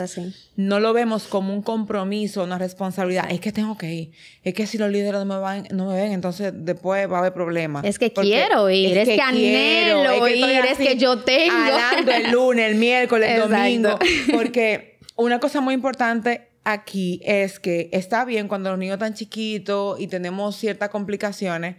[0.57, 3.31] No lo vemos como un compromiso, una responsabilidad.
[3.31, 4.13] Es que tengo que ir.
[4.43, 7.21] Es que si los líderes no me, van, no me ven, entonces después va a
[7.21, 7.85] haber problemas.
[7.85, 11.55] Es que quiero ir, es, que, anhelo ir, es que yo tengo.
[11.55, 13.99] Hablando el lunes, el miércoles, el domingo.
[14.33, 20.01] Porque una cosa muy importante aquí es que está bien cuando los niños están chiquitos
[20.01, 21.77] y tenemos ciertas complicaciones,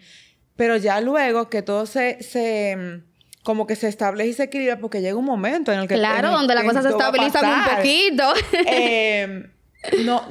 [0.56, 3.04] pero ya luego que todo se
[3.44, 5.96] como que se establece y se equilibra porque llega un momento en el que...
[5.96, 8.24] Claro, donde la cosa se estabiliza un poquito.
[8.66, 9.52] Em,
[10.06, 10.24] no,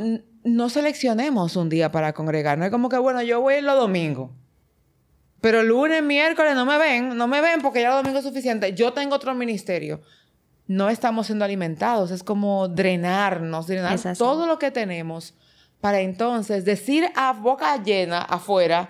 [0.45, 2.59] no seleccionemos un día para congregar.
[2.59, 4.31] No es como que, bueno, yo voy los domingos.
[5.41, 8.75] Pero lunes, miércoles no me ven, no me ven porque ya el domingo es suficiente.
[8.75, 10.01] Yo tengo otro ministerio.
[10.67, 15.35] No estamos siendo alimentados, es como drenarnos, drenar todo lo que tenemos
[15.83, 18.89] para entonces decir a boca llena afuera,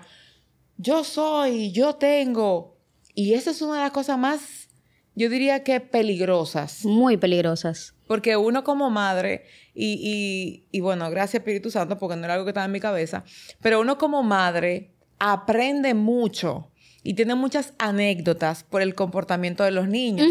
[0.77, 2.72] yo soy, yo tengo,
[3.15, 4.69] y esa es una de las cosas más,
[5.15, 6.85] yo diría que peligrosas.
[6.85, 7.93] Muy peligrosas.
[8.07, 12.51] Porque uno como madre, y, y, bueno, gracias Espíritu Santo, porque no era algo que
[12.51, 13.23] estaba en mi cabeza,
[13.61, 16.71] pero uno como madre aprende mucho
[17.03, 20.27] y tiene muchas anécdotas por el comportamiento de los niños.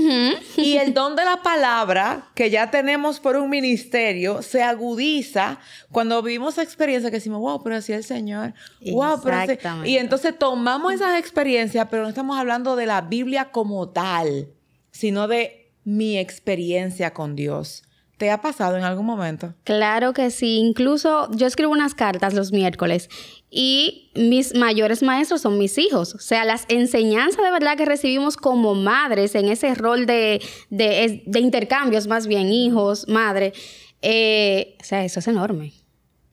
[0.57, 6.23] Y el don de la palabra que ya tenemos por un ministerio se agudiza cuando
[6.23, 8.55] vivimos experiencias que decimos, wow, pero así el Señor.
[8.91, 9.59] Wow, pero así...
[9.85, 14.49] Y entonces tomamos esas experiencias, pero no estamos hablando de la Biblia como tal,
[14.91, 17.85] sino de mi experiencia con Dios.
[18.23, 19.53] ¿Te ha pasado en algún momento?
[19.65, 20.59] Claro que sí.
[20.59, 23.09] Incluso yo escribo unas cartas los miércoles
[23.51, 26.15] y mis mayores maestros son mis hijos.
[26.15, 31.41] O sea, las enseñanzas de verdad que recibimos como madres en ese rol de, de,
[31.41, 33.55] intercambios, más bien hijos, madre.
[34.03, 35.73] Eh, o sea, eso es enorme.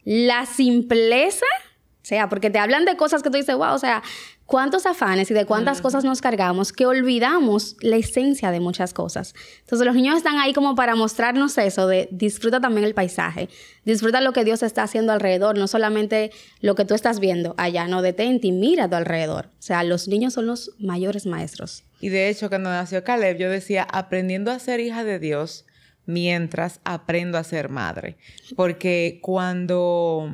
[0.04, 1.48] La simpleza,
[2.04, 4.04] o sea, porque te hablan de cosas que tú dices, wow, o sea,
[4.50, 9.36] cuántos afanes y de cuántas cosas nos cargamos que olvidamos la esencia de muchas cosas.
[9.60, 13.48] Entonces los niños están ahí como para mostrarnos eso de disfruta también el paisaje,
[13.86, 16.32] disfruta lo que Dios está haciendo alrededor, no solamente
[16.62, 19.52] lo que tú estás viendo allá, no detente y mira a tu alrededor.
[19.60, 21.84] O sea, los niños son los mayores maestros.
[22.02, 25.66] Y de hecho, cuando nació Caleb, yo decía, aprendiendo a ser hija de Dios
[26.08, 28.18] mientras aprendo a ser madre.
[28.56, 30.28] Porque cuando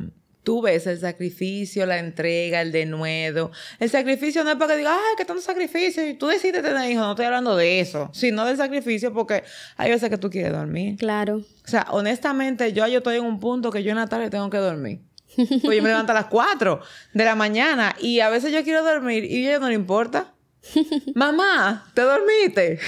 [0.45, 3.51] tú ves el sacrificio, la entrega, el denuedo.
[3.79, 6.89] El sacrificio no es para que digas, ay, qué tanto sacrificio, y tú decides tener
[6.89, 9.43] hijos, no estoy hablando de eso, sino del sacrificio porque
[9.75, 10.95] hay veces que tú quieres dormir.
[10.97, 11.37] Claro.
[11.37, 14.49] O sea, honestamente, yo, yo estoy en un punto que yo en la tarde tengo
[14.49, 15.01] que dormir.
[15.35, 16.79] Pues yo me levanto a las 4
[17.13, 20.33] de la mañana y a veces yo quiero dormir y a ella no le importa.
[21.15, 22.79] Mamá, ¿te dormiste?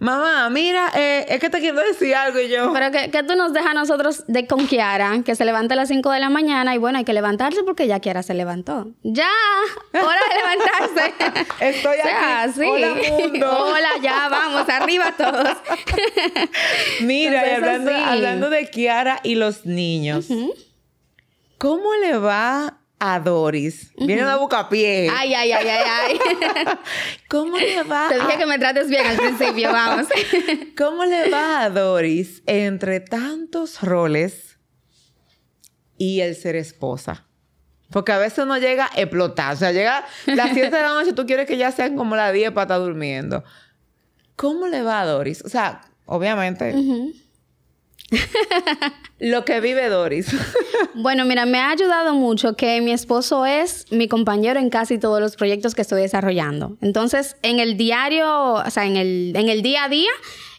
[0.00, 2.72] Mamá, mira, eh, es que te quiero decir algo y yo.
[2.72, 5.88] Pero que, tú nos dejas a nosotros de con Kiara, que se levanta a las
[5.88, 8.88] 5 de la mañana y bueno, hay que levantarse porque ya Kiara se levantó.
[9.02, 9.28] ¡Ya!
[9.92, 11.46] ¡Hora de levantarse!
[11.60, 12.62] Estoy aquí.
[12.62, 13.66] Hola, mundo.
[13.66, 15.58] Hola, ya, vamos, arriba todos.
[17.02, 17.42] mira,
[18.10, 20.28] hablando, de Kiara y los niños,
[21.58, 23.90] ¿cómo le va a Doris.
[23.96, 25.08] Viene una bucapié.
[25.10, 26.18] Ay, ay, ay, ay, ay.
[27.28, 28.08] ¿Cómo le va?
[28.10, 30.06] Te dije que me trates bien al principio, vamos.
[30.76, 34.58] ¿Cómo le va a Doris entre tantos roles
[35.96, 37.26] y el ser esposa?
[37.90, 39.54] Porque a veces uno llega a explotar.
[39.54, 42.32] O sea, llega las 7 de la noche, tú quieres que ya sean como las
[42.32, 43.42] 10 para estar durmiendo.
[44.36, 45.42] ¿Cómo le va a Doris?
[45.44, 46.74] O sea, obviamente.
[49.18, 50.34] Lo que vive Doris.
[50.94, 55.20] bueno, mira, me ha ayudado mucho que mi esposo es mi compañero en casi todos
[55.20, 56.76] los proyectos que estoy desarrollando.
[56.80, 60.10] Entonces, en el diario, o sea, en el, en el día a día,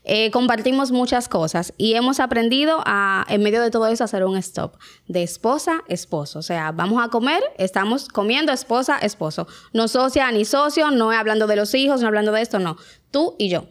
[0.04, 4.36] eh, compartimos muchas cosas y hemos aprendido a, en medio de todo eso, hacer un
[4.38, 4.76] stop
[5.08, 6.40] de esposa, esposo.
[6.40, 9.48] O sea, vamos a comer, estamos comiendo esposa, esposo.
[9.74, 12.78] No socia ni socio, no hablando de los hijos, no hablando de esto, no.
[13.12, 13.66] Tú y yo.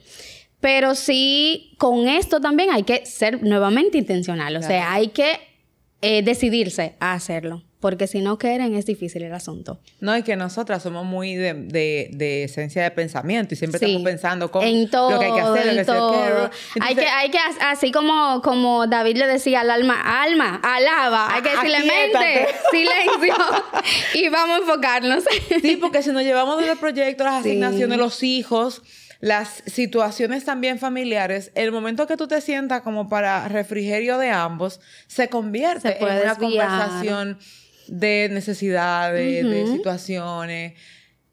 [0.61, 4.57] Pero sí, con esto también hay que ser nuevamente intencional.
[4.57, 5.40] O sea, hay que
[6.03, 7.62] eh, decidirse a hacerlo.
[7.81, 9.81] Porque si no quieren, es difícil el asunto.
[10.01, 14.66] No, es que nosotras somos muy de, esencia de pensamiento y siempre estamos pensando cómo,
[14.66, 16.51] en todo, lo que hay que hacer, en todo.
[16.79, 21.42] hay que, hay que, así como, como David le decía al alma, alma, alaba, hay
[21.42, 23.35] que decirle mente, silencio
[24.12, 25.25] y vamos a enfocarnos.
[25.62, 28.83] sí, porque si nos llevamos de los proyectos, las asignaciones, los hijos,
[29.20, 34.80] las situaciones también familiares, el momento que tú te sientas como para refrigerio de ambos,
[35.06, 37.38] se convierte en una conversación
[37.87, 40.74] de necesidades, de situaciones.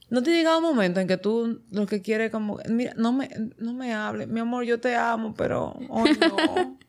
[0.09, 3.29] ¿No te llega un momento en que tú lo que quieres como, mira, no me,
[3.57, 6.77] no me hables, mi amor, yo te amo, pero hoy no.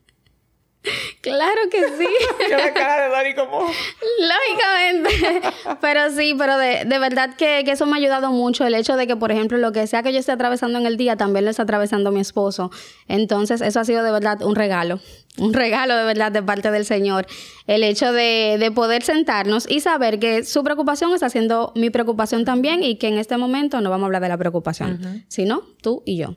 [1.21, 2.09] Claro que sí.
[2.51, 3.61] la cara de Dani como...
[3.61, 5.49] Lógicamente.
[5.81, 8.67] Pero sí, pero de, verdad que, eso me ha ayudado mucho.
[8.67, 10.97] El hecho de que, por ejemplo, lo que sea que yo esté atravesando en el
[10.97, 12.71] día, también lo está atravesando mi esposo.
[13.07, 15.01] Entonces, eso ha sido de verdad un regalo.
[15.39, 17.27] Un regalo de verdad de parte del Señor.
[17.67, 22.83] El hecho de, poder sentarnos y saber que su preocupación está siendo mi preocupación también
[22.83, 26.17] y que en este momento no vamos a hablar de la preocupación, sino tú y
[26.17, 26.37] yo.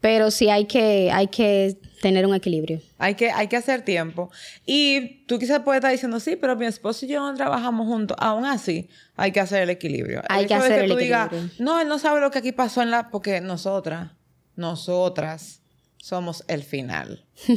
[0.00, 2.80] Pero sí hay que, hay que tener un equilibrio.
[2.98, 4.30] Hay que, hay que hacer tiempo.
[4.64, 8.16] Y tú quizás puedes estar diciendo, sí, pero mi esposo y yo no trabajamos juntos.
[8.20, 10.22] Aún así, hay que hacer el equilibrio.
[10.28, 11.50] Hay que hacer el equilibrio.
[11.58, 13.10] no, él no sabe lo que aquí pasó en la...
[13.10, 14.12] Porque nosotras,
[14.54, 15.62] nosotras
[15.96, 17.24] somos el final.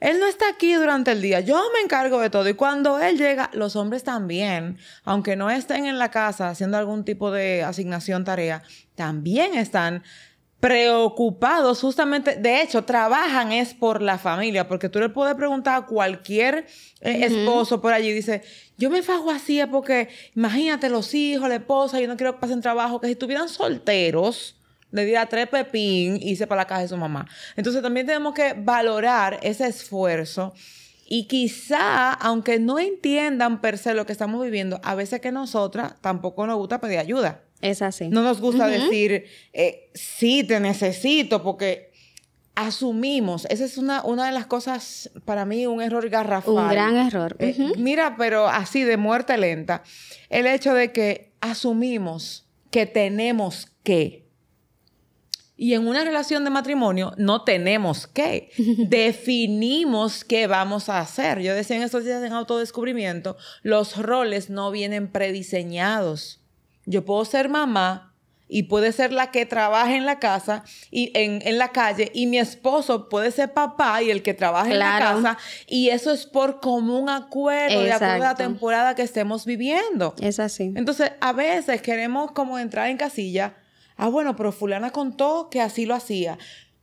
[0.00, 1.40] él no está aquí durante el día.
[1.40, 2.48] Yo me encargo de todo.
[2.48, 7.04] Y cuando él llega, los hombres también, aunque no estén en la casa haciendo algún
[7.04, 8.62] tipo de asignación, tarea,
[8.94, 10.02] también están
[10.60, 15.86] preocupados justamente, de hecho, trabajan es por la familia, porque tú le puedes preguntar a
[15.86, 16.66] cualquier
[17.00, 18.42] eh, esposo por allí, dice,
[18.76, 22.60] yo me fago así porque imagínate los hijos, la esposa, yo no quiero que pasen
[22.60, 24.56] trabajo, que si estuvieran solteros,
[24.90, 27.26] le diera tres pepín y se para la casa de su mamá.
[27.56, 30.54] Entonces también tenemos que valorar ese esfuerzo
[31.06, 35.94] y quizá, aunque no entiendan per se lo que estamos viviendo, a veces que nosotras
[36.00, 37.42] tampoco nos gusta pedir ayuda.
[37.60, 38.08] Es así.
[38.08, 41.90] No nos gusta decir, eh, sí, te necesito, porque
[42.54, 46.54] asumimos, esa es una, una de las cosas, para mí, un error garrafal.
[46.54, 47.36] Un gran error.
[47.38, 49.82] Eh, mira, pero así de muerte lenta,
[50.28, 54.26] el hecho de que asumimos que tenemos que.
[55.56, 58.50] Y en una relación de matrimonio no tenemos que.
[58.88, 61.40] Definimos qué vamos a hacer.
[61.40, 66.40] Yo decía en estos días en autodescubrimiento, los roles no vienen prediseñados.
[66.88, 68.14] Yo puedo ser mamá
[68.48, 72.38] y puede ser la que trabaja en la casa y en, la calle y mi
[72.38, 76.60] esposo puede ser papá y el que trabaja en la casa y eso es por
[76.60, 80.14] común acuerdo de acuerdo a la temporada que estemos viviendo.
[80.18, 80.72] Es así.
[80.74, 83.56] Entonces, a veces queremos como entrar en casilla,
[83.96, 86.38] ah, bueno, pero fulana contó que así lo hacía.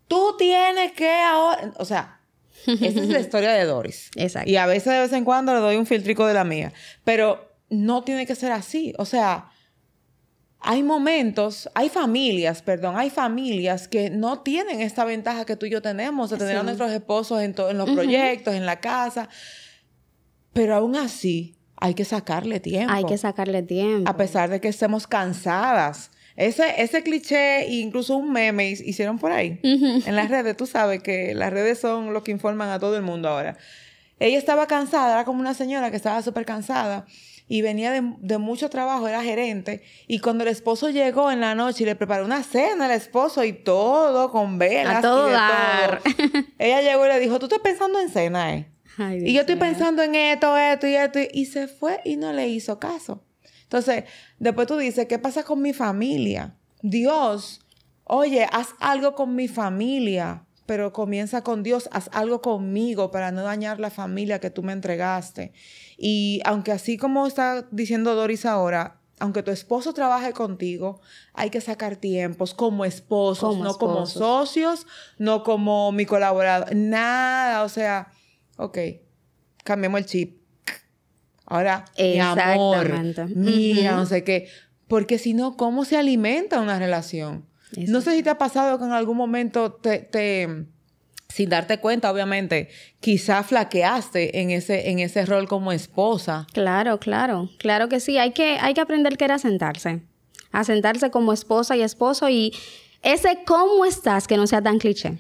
[0.07, 2.19] Tú tienes que ahora, o sea,
[2.67, 4.11] esa es la historia de Doris.
[4.15, 4.47] Exacto.
[4.47, 7.57] Y a veces de vez en cuando le doy un filtrico de la mía, pero
[7.69, 9.49] no tiene que ser así, o sea,
[10.67, 15.69] hay momentos, hay familias, perdón, hay familias que no tienen esta ventaja que tú y
[15.69, 19.29] yo tenemos de tener a nuestros esposos en, en los proyectos, en la casa,
[20.53, 22.91] pero aún así hay que sacarle tiempo.
[22.91, 24.09] Hay que sacarle tiempo.
[24.09, 26.09] A pesar de que estemos cansadas.
[26.35, 30.57] Ese, ese cliché, incluso un meme hicieron por ahí, en las redes.
[30.57, 33.55] Tú sabes que las redes son lo que informan a todo el mundo ahora.
[34.19, 37.05] Ella estaba cansada, era como una señora que estaba súper cansada
[37.47, 41.83] y venía de, mucho trabajo, era gerente, y cuando el esposo llegó en la noche
[41.83, 44.97] y le preparó una cena al esposo y todo con velas.
[44.97, 46.01] A todo dar.
[46.57, 48.71] ella llegó y le dijo, tú estás pensando en cena, ¿eh?
[49.21, 52.47] y yo estoy pensando en esto, esto y esto, y se fue y no le
[52.47, 53.23] hizo caso.
[53.63, 54.05] Entonces,
[54.39, 56.55] después tú dices, ¿qué pasa con mi familia?
[56.81, 57.61] Dios,
[58.05, 63.43] oye, haz algo con mi familia pero comienza con Dios, haz algo conmigo para no
[63.43, 65.53] dañar la familia que tú me entregaste.
[65.97, 70.99] Y aunque así como está diciendo Doris ahora, aunque tu esposo trabaje contigo,
[71.33, 77.69] hay que sacar tiempos como esposos, no como socios, no como mi colaborador, nada, o
[77.69, 78.11] sea,
[78.57, 78.77] ok,
[79.63, 80.41] cambiemos el chip.
[81.45, 82.91] Ahora, mi amor,
[83.35, 84.49] mira, no sé qué,
[84.87, 87.45] porque si no, ¿cómo se alimenta una relación?
[87.87, 90.65] No sé si te ha pasado que en algún momento te,
[91.29, 96.47] sin darte cuenta, obviamente, quizá flaqueaste en ese, en ese rol como esposa.
[96.53, 98.17] Claro, claro, claro que sí.
[98.17, 100.01] Hay que, hay que aprender que era sentarse.
[100.51, 102.53] A sentarse como esposa y esposo y
[103.01, 105.19] ese cómo estás que no sea tan cliché.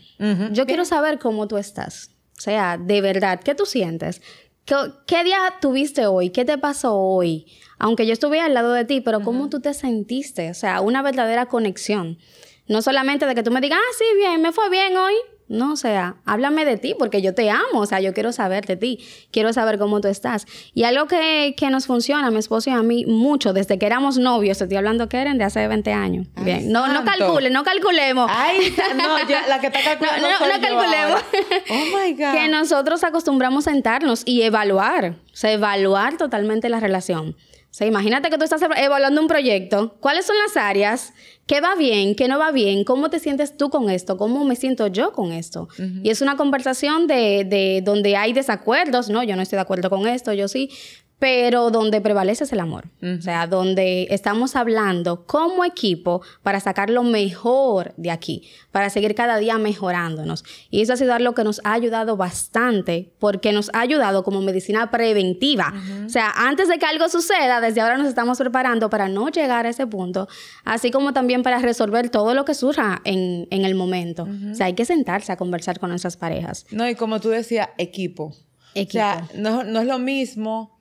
[0.51, 2.11] Yo quiero saber cómo tú estás.
[2.37, 4.21] O sea, de verdad, ¿qué tú sientes?
[4.65, 6.31] ¿Qué, día tuviste hoy?
[6.31, 7.45] ¿Qué te pasó hoy?
[7.77, 10.49] Aunque yo estuve al lado de ti, pero ¿cómo tú te sentiste?
[10.49, 12.17] O sea, una verdadera conexión.
[12.67, 15.13] No solamente de que tú me digas, ah, sí, bien, me fue bien hoy.
[15.47, 18.65] No, o sea, háblame de ti porque yo te amo, o sea, yo quiero saber
[18.65, 20.47] de ti, quiero saber cómo tú estás.
[20.73, 23.85] Y algo que, que nos funciona a mi esposo y a mí mucho, desde que
[23.85, 26.27] éramos novios, estoy hablando que eran de hace 20 años.
[26.41, 28.27] Bien, no, no calculen, no calculemos.
[28.33, 30.27] Ay, no, la que está calculando.
[30.27, 31.21] no, no, calculemos.
[31.69, 32.33] Oh my God.
[32.33, 37.35] que nosotros acostumbramos a sentarnos y evaluar, o sea, evaluar totalmente la relación.
[37.75, 39.97] O sea, imagínate que tú estás evaluando un proyecto.
[39.99, 41.11] ¿Cuáles son las áreas?
[41.45, 42.15] ¿Qué va bien?
[42.15, 42.85] ¿Qué no va bien?
[42.85, 44.15] ¿Cómo te sientes tú con esto?
[44.15, 45.67] ¿Cómo me siento yo con esto?
[46.01, 49.09] Y es una conversación de, de donde hay desacuerdos.
[49.09, 50.69] No, yo no estoy de acuerdo con esto, yo sí
[51.19, 52.89] pero donde prevalece es el amor.
[53.01, 59.15] O sea, donde estamos hablando como equipo para sacar lo mejor de aquí, para seguir
[59.15, 60.43] cada día mejorándonos.
[60.69, 64.41] Y eso ha sido algo que nos ha ayudado bastante, porque nos ha ayudado como
[64.41, 65.73] medicina preventiva.
[66.05, 69.65] O sea, antes de que algo suceda, desde ahora nos estamos preparando para no llegar
[69.65, 70.27] a ese punto,
[70.65, 74.27] así como también para resolver todo lo que surja en, el momento.
[74.51, 76.65] O sea, hay que sentarse a conversar con nuestras parejas.
[76.71, 78.33] No, y como tú decías, equipo.
[78.73, 78.99] Equipo.
[78.99, 80.74] O sea, no, no es lo mismo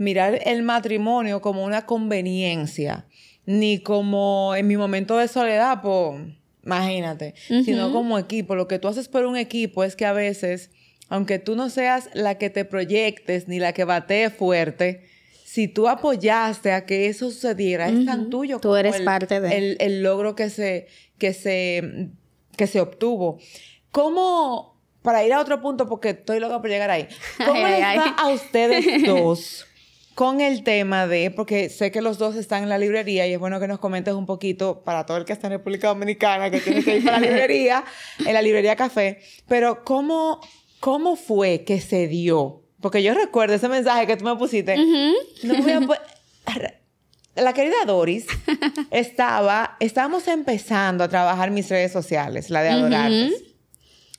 [0.00, 3.06] mirar el matrimonio como una conveniencia,
[3.44, 6.22] ni como en mi momento de soledad, pues,
[6.64, 8.54] imagínate, sino como equipo.
[8.54, 10.70] Lo que tú haces por un equipo es que a veces,
[11.10, 15.04] aunque tú no seas la que te proyectes ni la que batee fuerte,
[15.44, 18.58] si tú apoyaste a que eso sucediera, es tan tuyo.
[18.58, 20.86] Tú eres parte de el, logro que se,
[21.18, 22.08] que se,
[22.56, 23.38] que se obtuvo.
[23.90, 27.06] ¿Cómo, para ir a otro punto, porque estoy loca por llegar ahí,
[27.44, 29.66] ¿cómo les va a ustedes dos
[30.20, 33.38] con el tema de, porque sé que los dos están en la librería y es
[33.38, 36.60] bueno que nos comentes un poquito para todo el que está en República Dominicana, que
[36.60, 37.82] tiene que ir para la librería,
[38.18, 40.42] en la librería Café, pero ¿cómo,
[40.78, 42.60] cómo fue que se dio?
[42.82, 44.76] Porque yo recuerdo ese mensaje que tú me pusiste.
[47.34, 48.26] la querida Doris
[48.90, 53.32] estaba, estábamos empezando a trabajar mis redes sociales, la de Adorarte.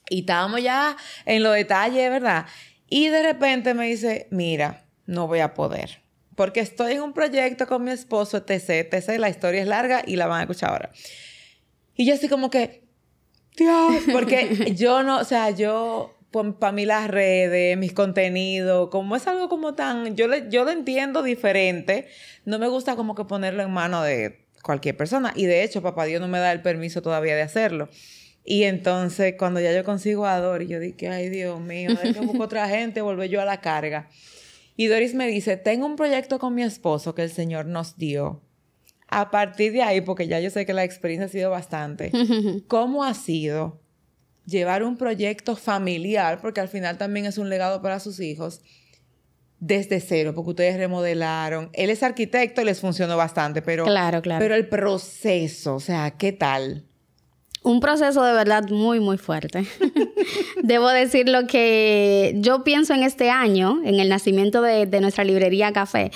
[0.09, 2.47] Y estábamos ya en los detalles, ¿verdad?
[2.89, 6.01] Y de repente me dice, mira, no voy a poder.
[6.35, 10.15] porque estoy en un proyecto con mi esposo, etc, etc, la historia es larga y
[10.15, 10.91] la van a escuchar ahora.
[11.95, 12.83] Y yo así como que,
[13.57, 16.17] Dios, porque yo no, o sea, yo,
[16.59, 20.71] para mí las redes, mis contenidos, como es algo como tan, yo, le, yo lo
[20.71, 22.07] entiendo diferente,
[22.45, 25.33] no me gusta como que ponerlo en mano de cualquier persona.
[25.35, 27.89] Y de hecho, papá Dios no me da el permiso todavía de hacerlo.
[28.43, 32.19] Y entonces, cuando ya yo consigo a Doris, yo dije, ay, Dios mío, hay que
[32.21, 34.09] buscar otra gente, volver yo a la carga.
[34.75, 38.41] Y Doris me dice, tengo un proyecto con mi esposo que el Señor nos dio.
[39.07, 42.11] A partir de ahí, porque ya yo sé que la experiencia ha sido bastante,
[42.67, 43.81] ¿cómo ha sido
[44.45, 48.61] llevar un proyecto familiar, porque al final también es un legado para sus hijos,
[49.59, 51.69] desde cero, porque ustedes remodelaron.
[51.73, 54.39] Él es arquitecto y les funcionó bastante, pero, claro, claro.
[54.39, 56.85] pero el proceso, o sea, ¿qué tal?
[57.63, 59.67] Un proceso de verdad muy, muy fuerte.
[60.63, 65.71] Debo decir lo que yo pienso en este año, en el nacimiento de, nuestra librería
[65.71, 66.11] Café,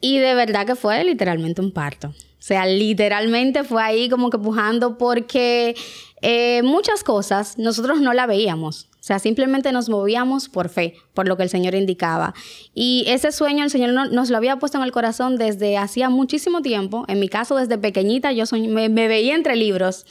[0.00, 2.08] y de verdad que fue literalmente un parto.
[2.08, 5.74] O sea, literalmente fue ahí como que pujando porque
[6.20, 8.88] eh, muchas cosas nosotros no la veíamos.
[9.06, 12.34] O sea, simplemente nos movíamos por fe, por lo que el Señor indicaba.
[12.74, 16.60] Y ese sueño el Señor nos lo había puesto en el corazón desde hacía muchísimo
[16.60, 17.04] tiempo.
[17.06, 20.06] En mi caso, desde pequeñita, yo me, veía entre libros.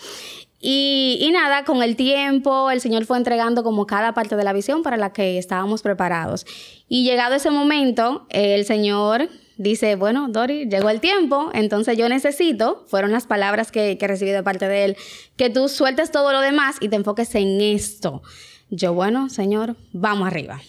[0.68, 4.82] Y, nada, con el tiempo el Señor fue entregando como cada parte de la visión
[4.82, 6.48] para la que estábamos preparados.
[6.90, 12.84] Y llegado ese momento, el Señor dice, bueno, Dori, llegó el tiempo, entonces yo necesito,
[12.88, 14.98] fueron las palabras que, que recibí de parte de él,
[15.38, 18.24] que tú sueltes todo lo demás y te enfoques en esto.
[18.72, 20.62] Yo, bueno, Señor, vamos arriba,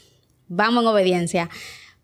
[0.47, 1.49] vamos en obediencia.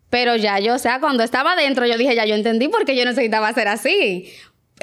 [0.09, 2.97] Pero ya yo, o sea, cuando estaba adentro, yo dije, ya yo entendí por qué
[2.97, 4.31] yo necesitaba hacer así.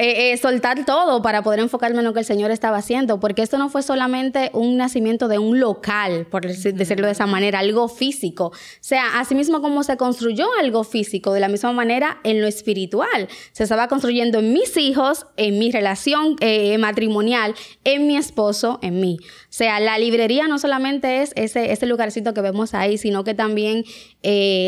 [0.02, 3.42] Eh, eh, soltar todo para poder enfocarme en lo que el Señor estaba haciendo, porque
[3.42, 7.90] esto no fue solamente un nacimiento de un local, por decirlo de esa manera, algo
[7.90, 8.46] físico.
[8.46, 13.28] O sea, asimismo como se construyó algo físico, de la misma manera en lo espiritual.
[13.52, 19.02] Se estaba construyendo en mis hijos, en mi relación eh, matrimonial, en mi esposo, en
[19.02, 19.18] mí.
[19.22, 23.34] O sea, la librería no solamente es ese, ese lugarcito que vemos ahí, sino que
[23.34, 23.84] también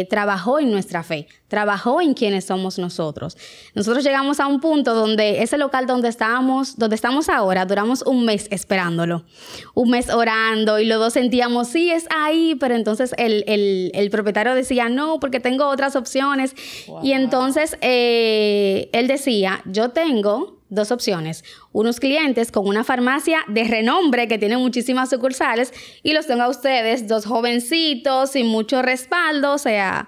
[0.10, 3.36] trabajó en nuestra fe trabajó en quienes somos nosotros.
[3.76, 8.24] Nosotros llegamos a un punto donde ese local donde estábamos, donde estamos ahora, duramos un
[8.24, 9.26] mes esperándolo,
[9.74, 14.88] un mes orando y los dos sentíamos, sí, es ahí, pero entonces el, propietario decía,
[14.88, 16.56] no, porque tengo otras opciones.
[17.04, 21.44] Y entonces eh, él decía, yo tengo dos opciones.
[21.72, 26.50] Unos clientes con una farmacia de renombre que tiene muchísimas sucursales y los tengo a
[26.50, 30.08] ustedes, dos jovencitos sin mucho respaldo, o sea,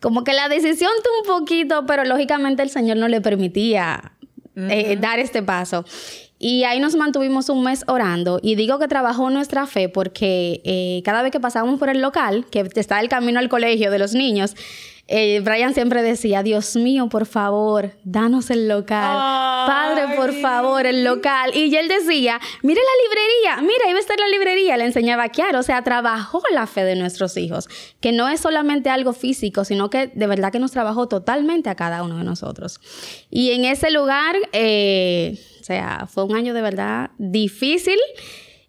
[0.00, 4.12] como que la decisión tuvo un poquito, pero lógicamente el Señor no le permitía
[4.54, 5.84] eh, dar este paso.
[6.38, 8.38] Y ahí nos mantuvimos un mes orando.
[8.42, 12.44] Y digo que trabajó nuestra fe porque eh, cada vez que pasábamos por el local,
[12.50, 14.54] que está el camino al colegio de los niños,
[15.06, 19.16] eh, Brian siempre decía, Dios mío, por favor, danos el local.
[19.66, 21.54] Padre, por favor, el local.
[21.54, 24.78] Y él decía, mire la librería, mira, va a estar la librería.
[24.78, 27.68] Le enseñaba a Kiara, o sea, trabajó la fe de nuestros hijos,
[28.00, 31.74] que no es solamente algo físico, sino que de verdad que nos trabajó totalmente a
[31.74, 32.80] cada uno de nosotros.
[33.30, 37.98] Y en ese lugar, eh, o sea, fue un año de verdad difícil.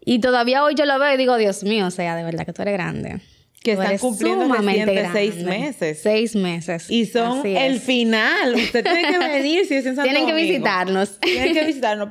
[0.03, 2.51] Y todavía hoy yo lo veo y digo, Dios mío, o sea, de verdad que
[2.53, 3.21] tú eres grande.
[3.66, 5.99] Que están cumpliendo reciente seis meses.
[6.01, 6.89] Seis meses.
[6.89, 8.53] Y son el final.
[8.53, 11.20] Usted tiene que venir si es en Santo Tienen que visitarnos.
[11.20, 12.09] Tienen que visitarnos.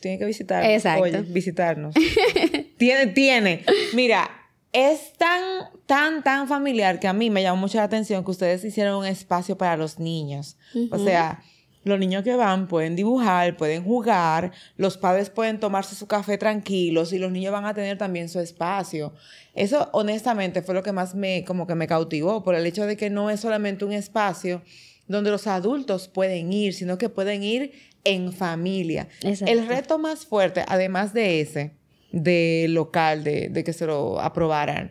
[0.00, 0.70] Tienen que visitarnos.
[0.70, 1.02] Exacto.
[1.02, 1.94] Oye, visitarnos.
[2.78, 3.64] tiene, tiene.
[3.92, 4.30] Mira,
[4.72, 8.64] es tan, tan, tan familiar que a mí me llamó mucho la atención que ustedes
[8.64, 10.56] hicieron un espacio para los niños.
[10.90, 11.42] O sea
[11.86, 17.12] los niños que van pueden dibujar, pueden jugar, los padres pueden tomarse su café tranquilos
[17.12, 19.14] y los niños van a tener también su espacio.
[19.54, 22.96] Eso honestamente fue lo que más me como que me cautivó por el hecho de
[22.96, 24.62] que no es solamente un espacio
[25.06, 27.70] donde los adultos pueden ir, sino que pueden ir
[28.02, 29.06] en familia.
[29.22, 31.70] El reto más fuerte, además de ese,
[32.10, 34.90] de local, de, que se lo aprobaran,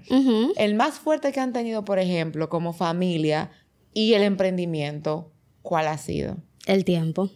[0.56, 3.52] el más fuerte que han tenido, por ejemplo, como familia
[3.94, 6.38] y el emprendimiento, ¿cuál ha sido?
[6.66, 7.30] El tiempo.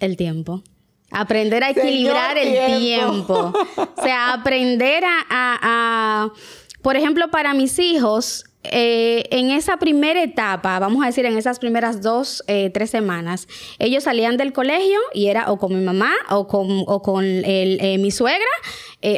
[0.00, 0.62] El tiempo.
[1.10, 3.52] Aprender a equilibrar el tiempo.
[3.76, 6.30] O sea, aprender a,
[6.82, 11.58] por ejemplo, para mis hijos, eh, en esa primera etapa, vamos a decir, en esas
[11.58, 13.48] primeras dos, eh, tres semanas,
[13.78, 17.96] ellos salían del colegio y era o con mi mamá o con, o con eh,
[17.98, 18.44] mi suegra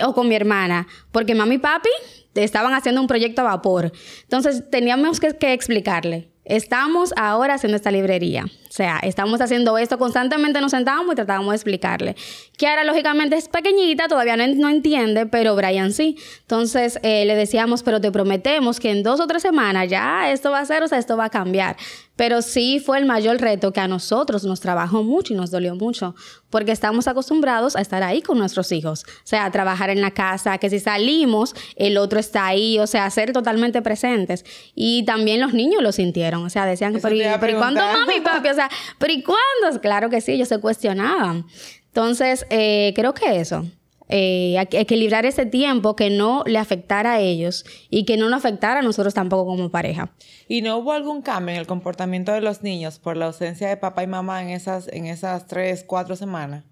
[0.07, 1.91] o con mi hermana, porque mami y papi
[2.35, 3.93] estaban haciendo un proyecto a vapor.
[4.22, 9.99] Entonces teníamos que, que explicarle, estamos ahora haciendo esta librería O sea, estamos haciendo esto,
[9.99, 12.16] constantemente nos sentábamos y tratábamos de explicarle.
[12.57, 16.16] Kiara, lógicamente, es pequeñita, todavía no, entiende, pero Brian sí.
[16.40, 20.51] Entonces, eh, le decíamos, pero te prometemos que en dos o tres semanas ya esto
[20.51, 21.76] va a ser, o sea, esto va a cambiar.
[22.16, 25.74] Pero sí fue el mayor reto que a nosotros nos trabajó mucho y nos dolió
[25.74, 26.14] mucho,
[26.50, 30.10] porque estamos acostumbrados a estar ahí con nuestros hijos, o sea, a trabajar en la
[30.10, 34.44] casa, que si salimos, el otro está ahí, o sea, ser totalmente presentes.
[34.74, 38.48] Y también los niños lo sintieron, o sea, decían, pero, ¿y cuándo mami, papi?
[38.48, 39.80] O sea, pero ¿y cuándo?
[39.80, 41.46] Claro que sí, ellos se cuestionaban.
[41.88, 43.66] Entonces, eh, creo que eso.
[44.14, 48.80] Eh, equilibrar ese tiempo que no le afectara a ellos y que no nos afectara
[48.80, 50.10] a nosotros tampoco como pareja.
[50.48, 53.78] ¿Y no hubo algún cambio en el comportamiento de los niños por la ausencia de
[53.78, 56.64] papá y mamá en esas, en esas tres, cuatro semanas?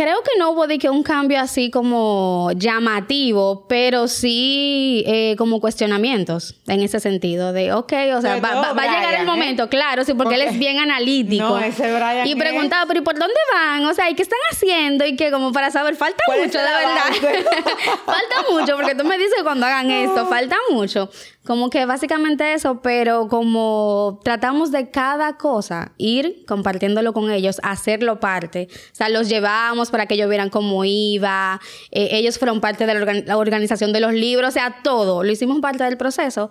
[0.00, 5.60] Creo que no hubo de que un cambio así como llamativo, pero sí eh, como
[5.60, 9.26] cuestionamientos en ese sentido de, ok, o sea, va, a llegar el ¿eh?
[9.26, 11.46] momento, claro, sí, porque, él es bien analítico.
[11.46, 13.84] No, ese Brian y preguntaba, pero ¿y por dónde van?
[13.84, 15.04] O sea, ¿y qué están haciendo?
[15.04, 17.44] Y que como para saber, falta mucho, de verdad.
[18.06, 21.10] falta mucho, porque tú me dices cuando hagan esto, falta mucho.
[21.44, 28.20] Como que básicamente eso, pero como tratamos de cada cosa ir compartiéndolo con ellos, hacerlo
[28.20, 28.68] parte.
[28.70, 31.58] O sea, los llevamos para que ellos vieran cómo iba,
[31.92, 35.60] eh, ellos fueron parte de la, organización de los libros, o sea, todo, lo hicimos
[35.60, 36.50] parte del proceso.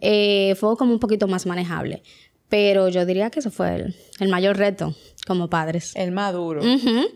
[0.00, 2.02] Eh, fue como un poquito más manejable.
[2.50, 4.94] Pero yo diría que eso fue el, mayor reto
[5.26, 5.92] como padres.
[5.94, 6.60] El maduro.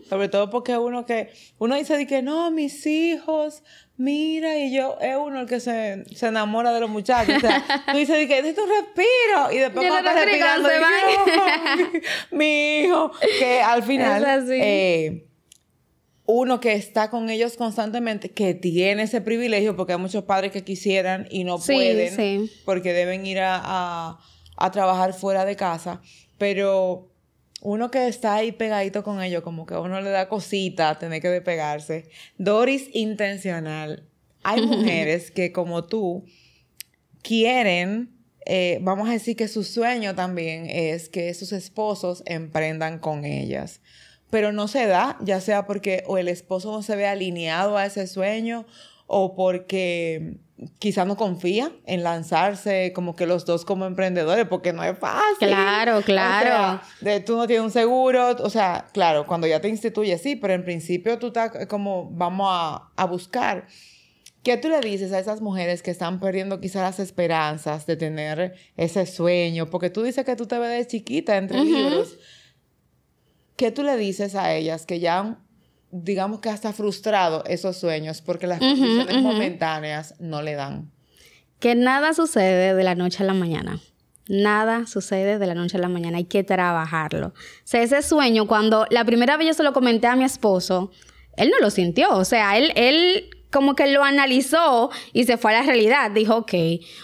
[0.09, 1.29] Sobre todo porque uno que,
[1.59, 3.61] uno dice que no, mis hijos,
[3.97, 7.35] mira, y yo, es uno el que se, enamora de los muchachos.
[7.35, 10.69] O sea, tú dices que tu respiro, y después cuando estás respirando,
[12.31, 15.27] mi, mi, hijo, que al final, eh,
[16.25, 20.63] uno que está con ellos constantemente, que tiene ese privilegio, porque hay muchos padres que
[20.63, 24.19] quisieran y no pueden, porque deben ir a a
[24.71, 26.01] trabajar fuera de casa,
[26.37, 27.11] pero
[27.61, 31.21] uno que está ahí pegadito con ellos, como que a uno le da cosita tener
[31.21, 32.09] que despegarse.
[32.37, 34.07] Doris intencional.
[34.43, 36.25] Hay mujeres que como tú
[37.23, 43.25] quieren, eh, vamos a decir que su sueño también es que sus esposos emprendan con
[43.25, 43.81] ellas.
[44.29, 47.85] Pero no se da, ya sea porque o el esposo no se ve alineado a
[47.85, 48.67] ese sueño
[49.07, 50.37] o porque
[50.79, 55.49] quizá no confía en lanzarse como que los dos como emprendedores, porque no es fácil.
[55.49, 56.81] Claro, claro.
[57.01, 60.53] de, tú no tienes un seguro, o sea, claro, cuando ya te instituyes, sí, pero
[60.53, 63.67] en principio tú estás como, vamos a, a buscar.
[64.43, 68.53] ¿Qué tú le dices a esas mujeres que están perdiendo quizás las esperanzas de tener
[68.77, 69.69] ese sueño?
[69.71, 72.19] Porque tú dices que tú te ves de chiquita entre libros.
[73.55, 75.39] ¿Qué tú le dices a ellas que ya
[76.03, 80.91] digamos que hasta frustrado esos sueños porque las condiciones momentáneas no le dan.
[81.59, 83.79] Que nada sucede de la noche a la mañana.
[84.27, 86.17] Nada sucede de la noche a la mañana.
[86.17, 87.27] Hay que trabajarlo.
[87.27, 87.33] O
[87.63, 90.91] sea, ese sueño, cuando la primera vez yo se lo comenté a mi esposo,
[91.37, 92.09] él no lo sintió.
[92.11, 96.11] O sea, él, él como que lo analizó y se fue a la realidad.
[96.11, 96.53] Dijo, ok,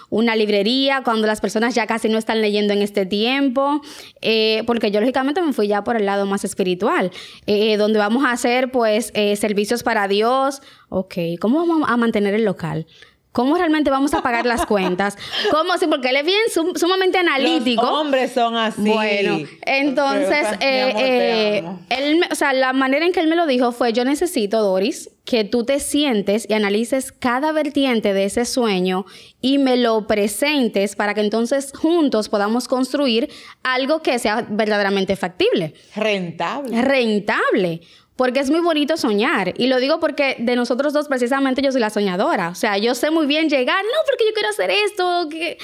[0.10, 3.80] una librería cuando las personas ya casi no están leyendo en este tiempo,
[4.20, 7.10] eh, porque yo lógicamente me fui ya por el lado más espiritual,
[7.48, 10.62] eh, donde vamos a hacer pues eh, servicios para Dios.
[10.90, 12.86] Ok, ¿cómo vamos a mantener el local?
[13.32, 15.18] ¿Cómo realmente vamos a pagar las cuentas?
[15.52, 15.78] ¿Cómo?
[15.78, 17.82] Sí, porque él es bien sumamente analítico.
[17.82, 18.82] Los hombres son así.
[18.82, 23.94] Bueno, entonces, eh, él, o sea, la manera en que él me lo dijo fue,
[23.94, 29.06] yo necesito, Doris, que tú te sientes y analices cada vertiente de ese sueño
[29.40, 33.30] y me lo presentes para que entonces juntos podamos construir
[33.64, 35.74] algo que sea verdaderamente factible.
[35.96, 36.82] Rentable.
[36.82, 37.82] Rentable.
[38.22, 39.56] Porque es muy bonito soñar.
[39.58, 42.50] Y lo digo porque de nosotros dos, precisamente, yo soy la soñadora.
[42.50, 45.28] O sea, yo sé muy bien llegar, no, porque yo quiero hacer esto.
[45.28, 45.58] Que...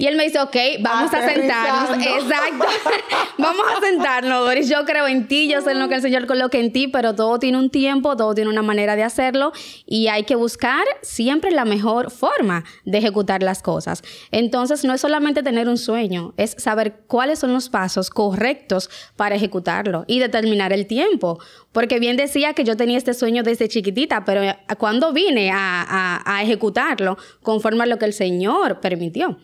[0.00, 1.98] Y él me dice, ok, vamos a sentarnos.
[2.06, 2.64] Exacto.
[3.38, 4.66] vamos a sentarnos, Doris.
[4.66, 7.38] Yo creo en ti, yo sé lo que el Señor coloque en ti, pero todo
[7.38, 9.52] tiene un tiempo, todo tiene una manera de hacerlo
[9.84, 14.02] y hay que buscar siempre la mejor forma de ejecutar las cosas.
[14.30, 19.34] Entonces, no es solamente tener un sueño, es saber cuáles son los pasos correctos para
[19.34, 21.40] ejecutarlo y determinar el tiempo.
[21.72, 24.40] Porque bien decía que yo tenía este sueño desde chiquitita, pero
[24.78, 29.36] cuando vine a, ejecutarlo, conforme a lo que el Señor permitió.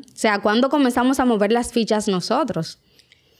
[0.00, 2.80] O sea, cuando comenzamos a mover las fichas nosotros.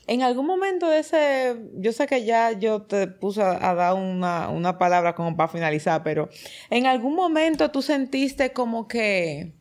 [0.06, 4.48] En algún momento de ese, yo sé que ya yo te puse a, dar una,
[4.48, 6.28] una, palabra como para finalizar, pero
[6.68, 9.52] en algún momento tú sentiste como que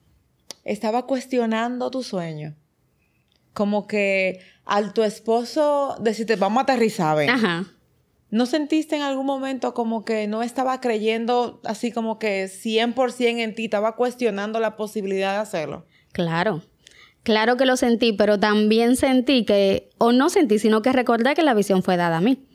[0.64, 2.56] estaba cuestionando tu sueño.
[3.54, 7.30] Como que al tu esposo decirte, vamos a aterrizar, ¿ven?
[7.30, 7.66] Ajá
[8.32, 13.56] ¿No sentiste en algún momento como que no estaba creyendo así como que 100% en
[13.56, 15.86] ti, estaba cuestionando la posibilidad de hacerlo?
[16.12, 16.62] Claro.
[17.24, 21.44] Claro que lo sentí, pero también sentí que, o no sentí, sino que recordé que
[21.44, 22.46] la visión fue dada a mí.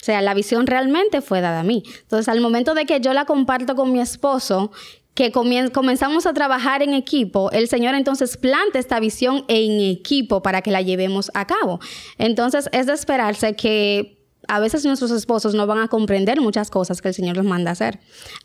[0.00, 1.82] O sea, la visión realmente fue dada a mí.
[2.02, 4.70] Entonces, al momento de que yo la comparto con mi esposo,
[5.14, 10.60] que comenzamos a trabajar en equipo, el Señor entonces planta esta visión en equipo para
[10.60, 11.80] que la llevemos a cabo.
[12.18, 17.00] Entonces, es de esperarse que a veces nuestros esposos no van a comprender muchas cosas
[17.00, 17.98] que el Señor les manda hacer.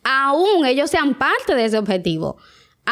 [0.03, 2.37] Aún ellos sean parte de ese objetivo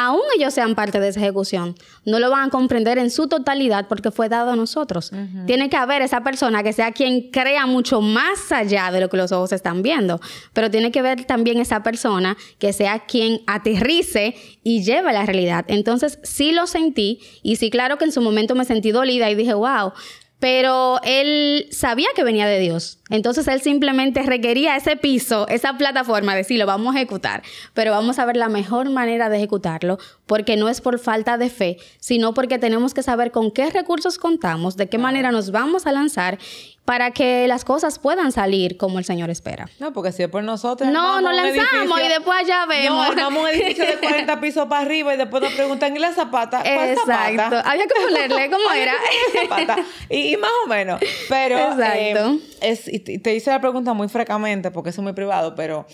[0.05, 1.75] aún ellos sean parte de esa ejecución,
[2.05, 5.11] no lo van a comprender en su totalidad porque fue dado a nosotros.
[5.45, 9.17] Tiene que haber esa persona que sea quien crea mucho más allá de lo que
[9.17, 10.19] los ojos están viendo,
[10.53, 15.65] pero tiene que ver también esa persona que sea quien aterrice y lleve la realidad.
[15.67, 19.35] Entonces, sí lo sentí y sí, claro que en su momento me sentí dolida y
[19.35, 19.91] dije, wow,
[20.39, 22.99] pero él sabía que venía de Dios.
[23.09, 27.91] Entonces él simplemente requería ese piso, esa plataforma de sí, lo vamos a ejecutar, pero
[27.91, 31.77] vamos a ver la mejor manera de ejecutarlo, porque no es por falta de fe,
[31.99, 35.91] sino porque tenemos que saber con qué recursos contamos, de qué manera nos vamos a
[35.91, 36.39] lanzar
[36.85, 39.69] para que las cosas puedan salir como el Señor espera.
[39.79, 40.91] No, porque si es por nosotros.
[40.91, 42.89] No, nos lanzamos y después ya vemos.
[42.89, 46.13] No, armamos un edificio de 40 pisos para arriba y después nos preguntan, ¿y la
[46.13, 46.61] zapata?
[46.61, 47.61] ¿Cuál Exacto.
[47.63, 48.93] Había que ponerle cómo era.
[50.09, 50.99] Y, más o menos.
[51.27, 51.57] Pero.
[51.57, 52.39] Exacto.
[52.61, 55.85] Eh, te hice la pregunta muy francamente porque es muy privado, pero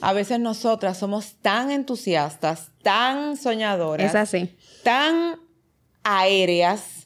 [0.00, 4.06] a veces nosotras somos tan entusiastas, tan soñadoras.
[4.06, 4.56] Es así.
[4.82, 5.40] Tan
[6.04, 7.03] aéreas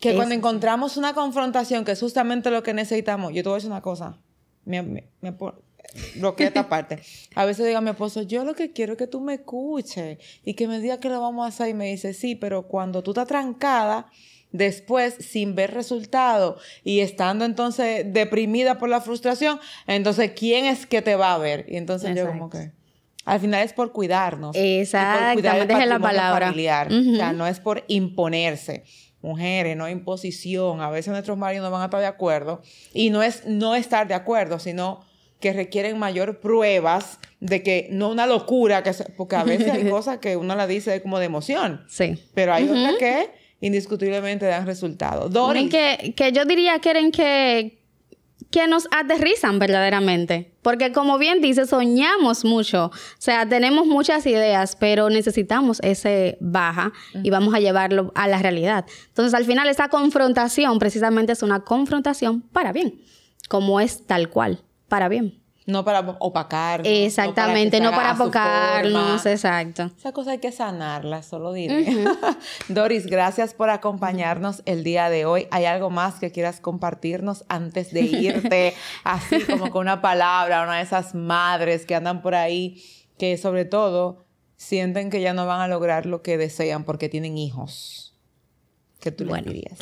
[0.00, 3.58] que cuando encontramos una confrontación, que es justamente lo que necesitamos, yo te voy a
[3.58, 4.18] decir una cosa,
[4.64, 5.34] me, me, me
[6.16, 7.00] bloquea esta parte.
[7.34, 10.18] A veces digo a mi esposo, yo lo que quiero es que tú me escuches
[10.44, 11.68] y que me diga que lo vamos a hacer.
[11.68, 14.06] Y me dice, sí, pero cuando tú estás trancada,
[14.52, 21.02] después, sin ver resultado y estando entonces deprimida por la frustración, entonces, ¿quién es que
[21.02, 21.66] te va a ver?
[21.68, 22.72] Y entonces yo como que...
[23.24, 24.56] Al final es por cuidarnos.
[24.56, 26.46] Exactamente, es la palabra.
[26.46, 26.88] Familiar.
[26.90, 28.84] O sea, no es por imponerse
[29.22, 32.62] mujeres, no hay imposición, a veces nuestros maridos no van a estar de acuerdo,
[32.92, 35.04] y no es no estar de acuerdo, sino
[35.40, 40.18] que requieren mayor pruebas de que no una locura, que porque a veces hay cosas
[40.18, 42.18] que uno la dice como de emoción, sí.
[42.34, 45.32] pero hay otras que indiscutiblemente dan resultados.
[45.32, 45.70] Doris.
[45.70, 47.78] Que, que yo diría que eran que,
[48.50, 50.52] que nos aterrizan verdaderamente.
[50.62, 52.86] Porque como bien dice, soñamos mucho.
[52.86, 56.92] O sea, tenemos muchas ideas, pero necesitamos ese baja
[57.22, 58.86] y vamos a llevarlo a la realidad.
[59.08, 63.00] Entonces, al final, esa confrontación precisamente es una confrontación para bien,
[63.48, 65.42] como es tal cual, para bien.
[65.68, 66.90] No para opacarnos.
[66.90, 69.90] Exactamente, no para, opacarnos, exacto.
[69.98, 71.84] Esa cosa hay que sanarla, solo diré.
[72.68, 75.46] Doris, gracias por acompañarnos el día de hoy.
[75.50, 78.72] ¿Hay algo más que quieras compartirnos antes de irte?
[79.04, 82.82] así como con una palabra, una de esas madres que andan por ahí,
[83.18, 84.24] que sobre todo
[84.56, 88.16] sienten que ya no van a lograr lo que desean porque tienen hijos.
[89.00, 89.78] ¿Qué tú le dirías?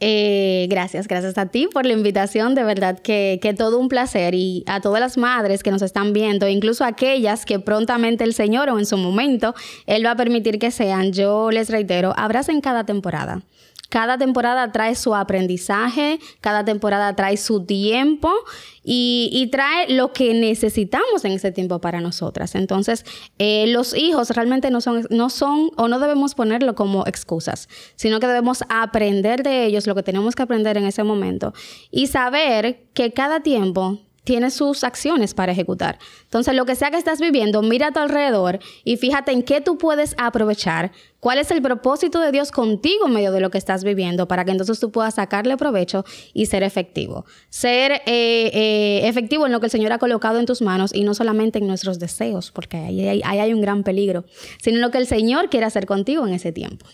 [0.00, 4.32] Eh, gracias, gracias a ti por la invitación, de verdad que, que, todo un placer
[4.36, 8.68] y a todas las madres que nos están viendo, incluso aquellas que prontamente el Señor
[8.70, 12.84] o en su momento Él va a permitir que sean, yo les reitero, abracen cada
[12.84, 13.42] temporada.
[13.88, 18.30] Cada temporada trae su aprendizaje, cada temporada trae su tiempo
[18.82, 22.54] y, trae lo que necesitamos en ese tiempo para nosotras.
[22.54, 23.04] Entonces,
[23.38, 28.20] eh, los hijos realmente no son, no son o no debemos ponerlo como excusas, sino
[28.20, 31.54] que debemos aprender de ellos lo que tenemos que aprender en ese momento
[31.90, 33.98] y saber que cada tiempo
[34.28, 35.98] tiene sus acciones para ejecutar.
[36.24, 39.62] Entonces, lo que sea que estás viviendo, mira a tu alrededor y fíjate en qué
[39.62, 43.56] tú puedes aprovechar, cuál es el propósito de Dios contigo en medio de lo que
[43.56, 46.04] estás viviendo, para que entonces tú puedas sacarle provecho
[46.34, 47.24] y ser efectivo.
[47.48, 51.04] Ser eh, eh, efectivo en lo que el Señor ha colocado en tus manos y
[51.04, 54.26] no solamente en nuestros deseos, porque ahí hay, ahí hay un gran peligro,
[54.60, 56.84] sino en lo que el Señor quiere hacer contigo en ese tiempo.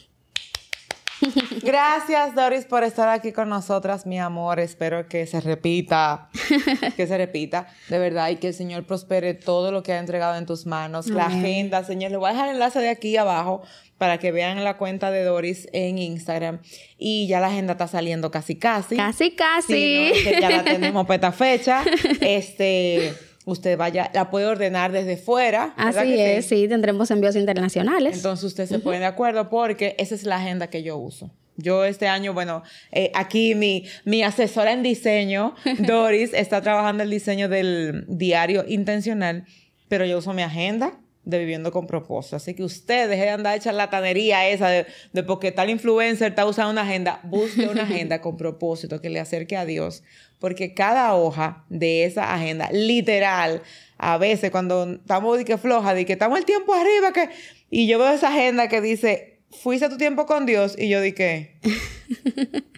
[1.62, 4.60] Gracias, Doris, por estar aquí con nosotras, mi amor.
[4.60, 6.28] Espero que se repita,
[6.96, 10.36] que se repita, de verdad, y que el Señor prospere todo lo que ha entregado
[10.36, 11.08] en tus manos.
[11.08, 13.62] La agenda, Señor, le voy a dejar el enlace de aquí abajo
[13.98, 16.60] para que vean la cuenta de Doris en Instagram.
[16.98, 18.96] Y ya la agenda está saliendo casi, casi.
[18.96, 20.12] Casi, casi.
[20.40, 21.84] ya la tenemos para esta fecha.
[22.20, 23.14] Este
[23.44, 25.74] usted vaya, la puede ordenar desde fuera.
[25.76, 26.68] Así es, sí?
[26.68, 28.16] tendremos envíos internacionales.
[28.16, 31.30] Entonces usted se pone de acuerdo porque esa es la agenda que yo uso.
[31.56, 35.54] Yo este año, bueno, eh, aquí mi, mi asesora en diseño,
[35.86, 39.44] Doris, está trabajando el diseño del diario intencional,
[39.88, 42.36] pero yo uso mi agenda de viviendo con propósito.
[42.36, 46.30] Así que usted deje de andar echar la tanería esa de, de, porque tal influencer
[46.30, 47.20] está usando una agenda.
[47.24, 50.02] Busque una agenda con propósito que le acerque a Dios.
[50.38, 53.62] Porque cada hoja de esa agenda, literal,
[53.98, 57.30] a veces cuando estamos de que floja, de que estamos el tiempo arriba, que...
[57.70, 61.00] Y yo veo esa agenda que dice fuiste a tu tiempo con Dios y yo
[61.00, 61.58] dije...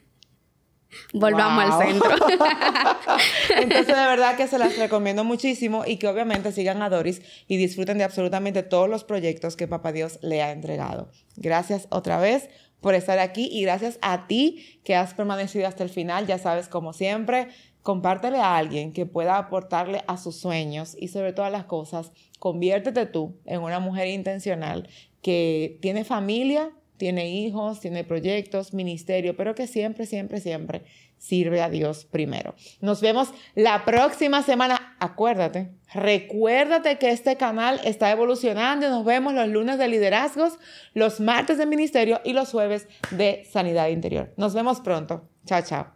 [1.13, 2.11] Volvamos al centro.
[3.57, 7.57] Entonces, de verdad que se las recomiendo muchísimo y que obviamente sigan a Doris y
[7.57, 11.11] disfruten de absolutamente todos los proyectos que Papá Dios le ha entregado.
[11.37, 12.49] Gracias otra vez
[12.87, 16.29] por estar aquí y gracias a ti que has permanecido hasta el final.
[16.29, 17.49] Ya sabes, como siempre,
[17.83, 23.07] compártele a alguien que pueda aportarle a sus sueños y sobre todas las cosas, conviértete
[23.07, 24.89] tú en una mujer intencional
[25.21, 30.85] que tiene familia, tiene hijos, tiene proyectos, ministerio, pero que siempre, siempre, siempre
[31.19, 32.55] sirve a Dios primero.
[32.81, 34.97] Nos vemos la próxima semana.
[35.01, 38.89] Acuérdate, recuérdate que este canal está evolucionando.
[38.89, 40.59] Nos vemos los lunes de liderazgos,
[40.95, 44.33] los martes de ministerio y los jueves de sanidad interior.
[44.37, 45.29] Nos vemos pronto.
[45.45, 45.96] Chao, chao.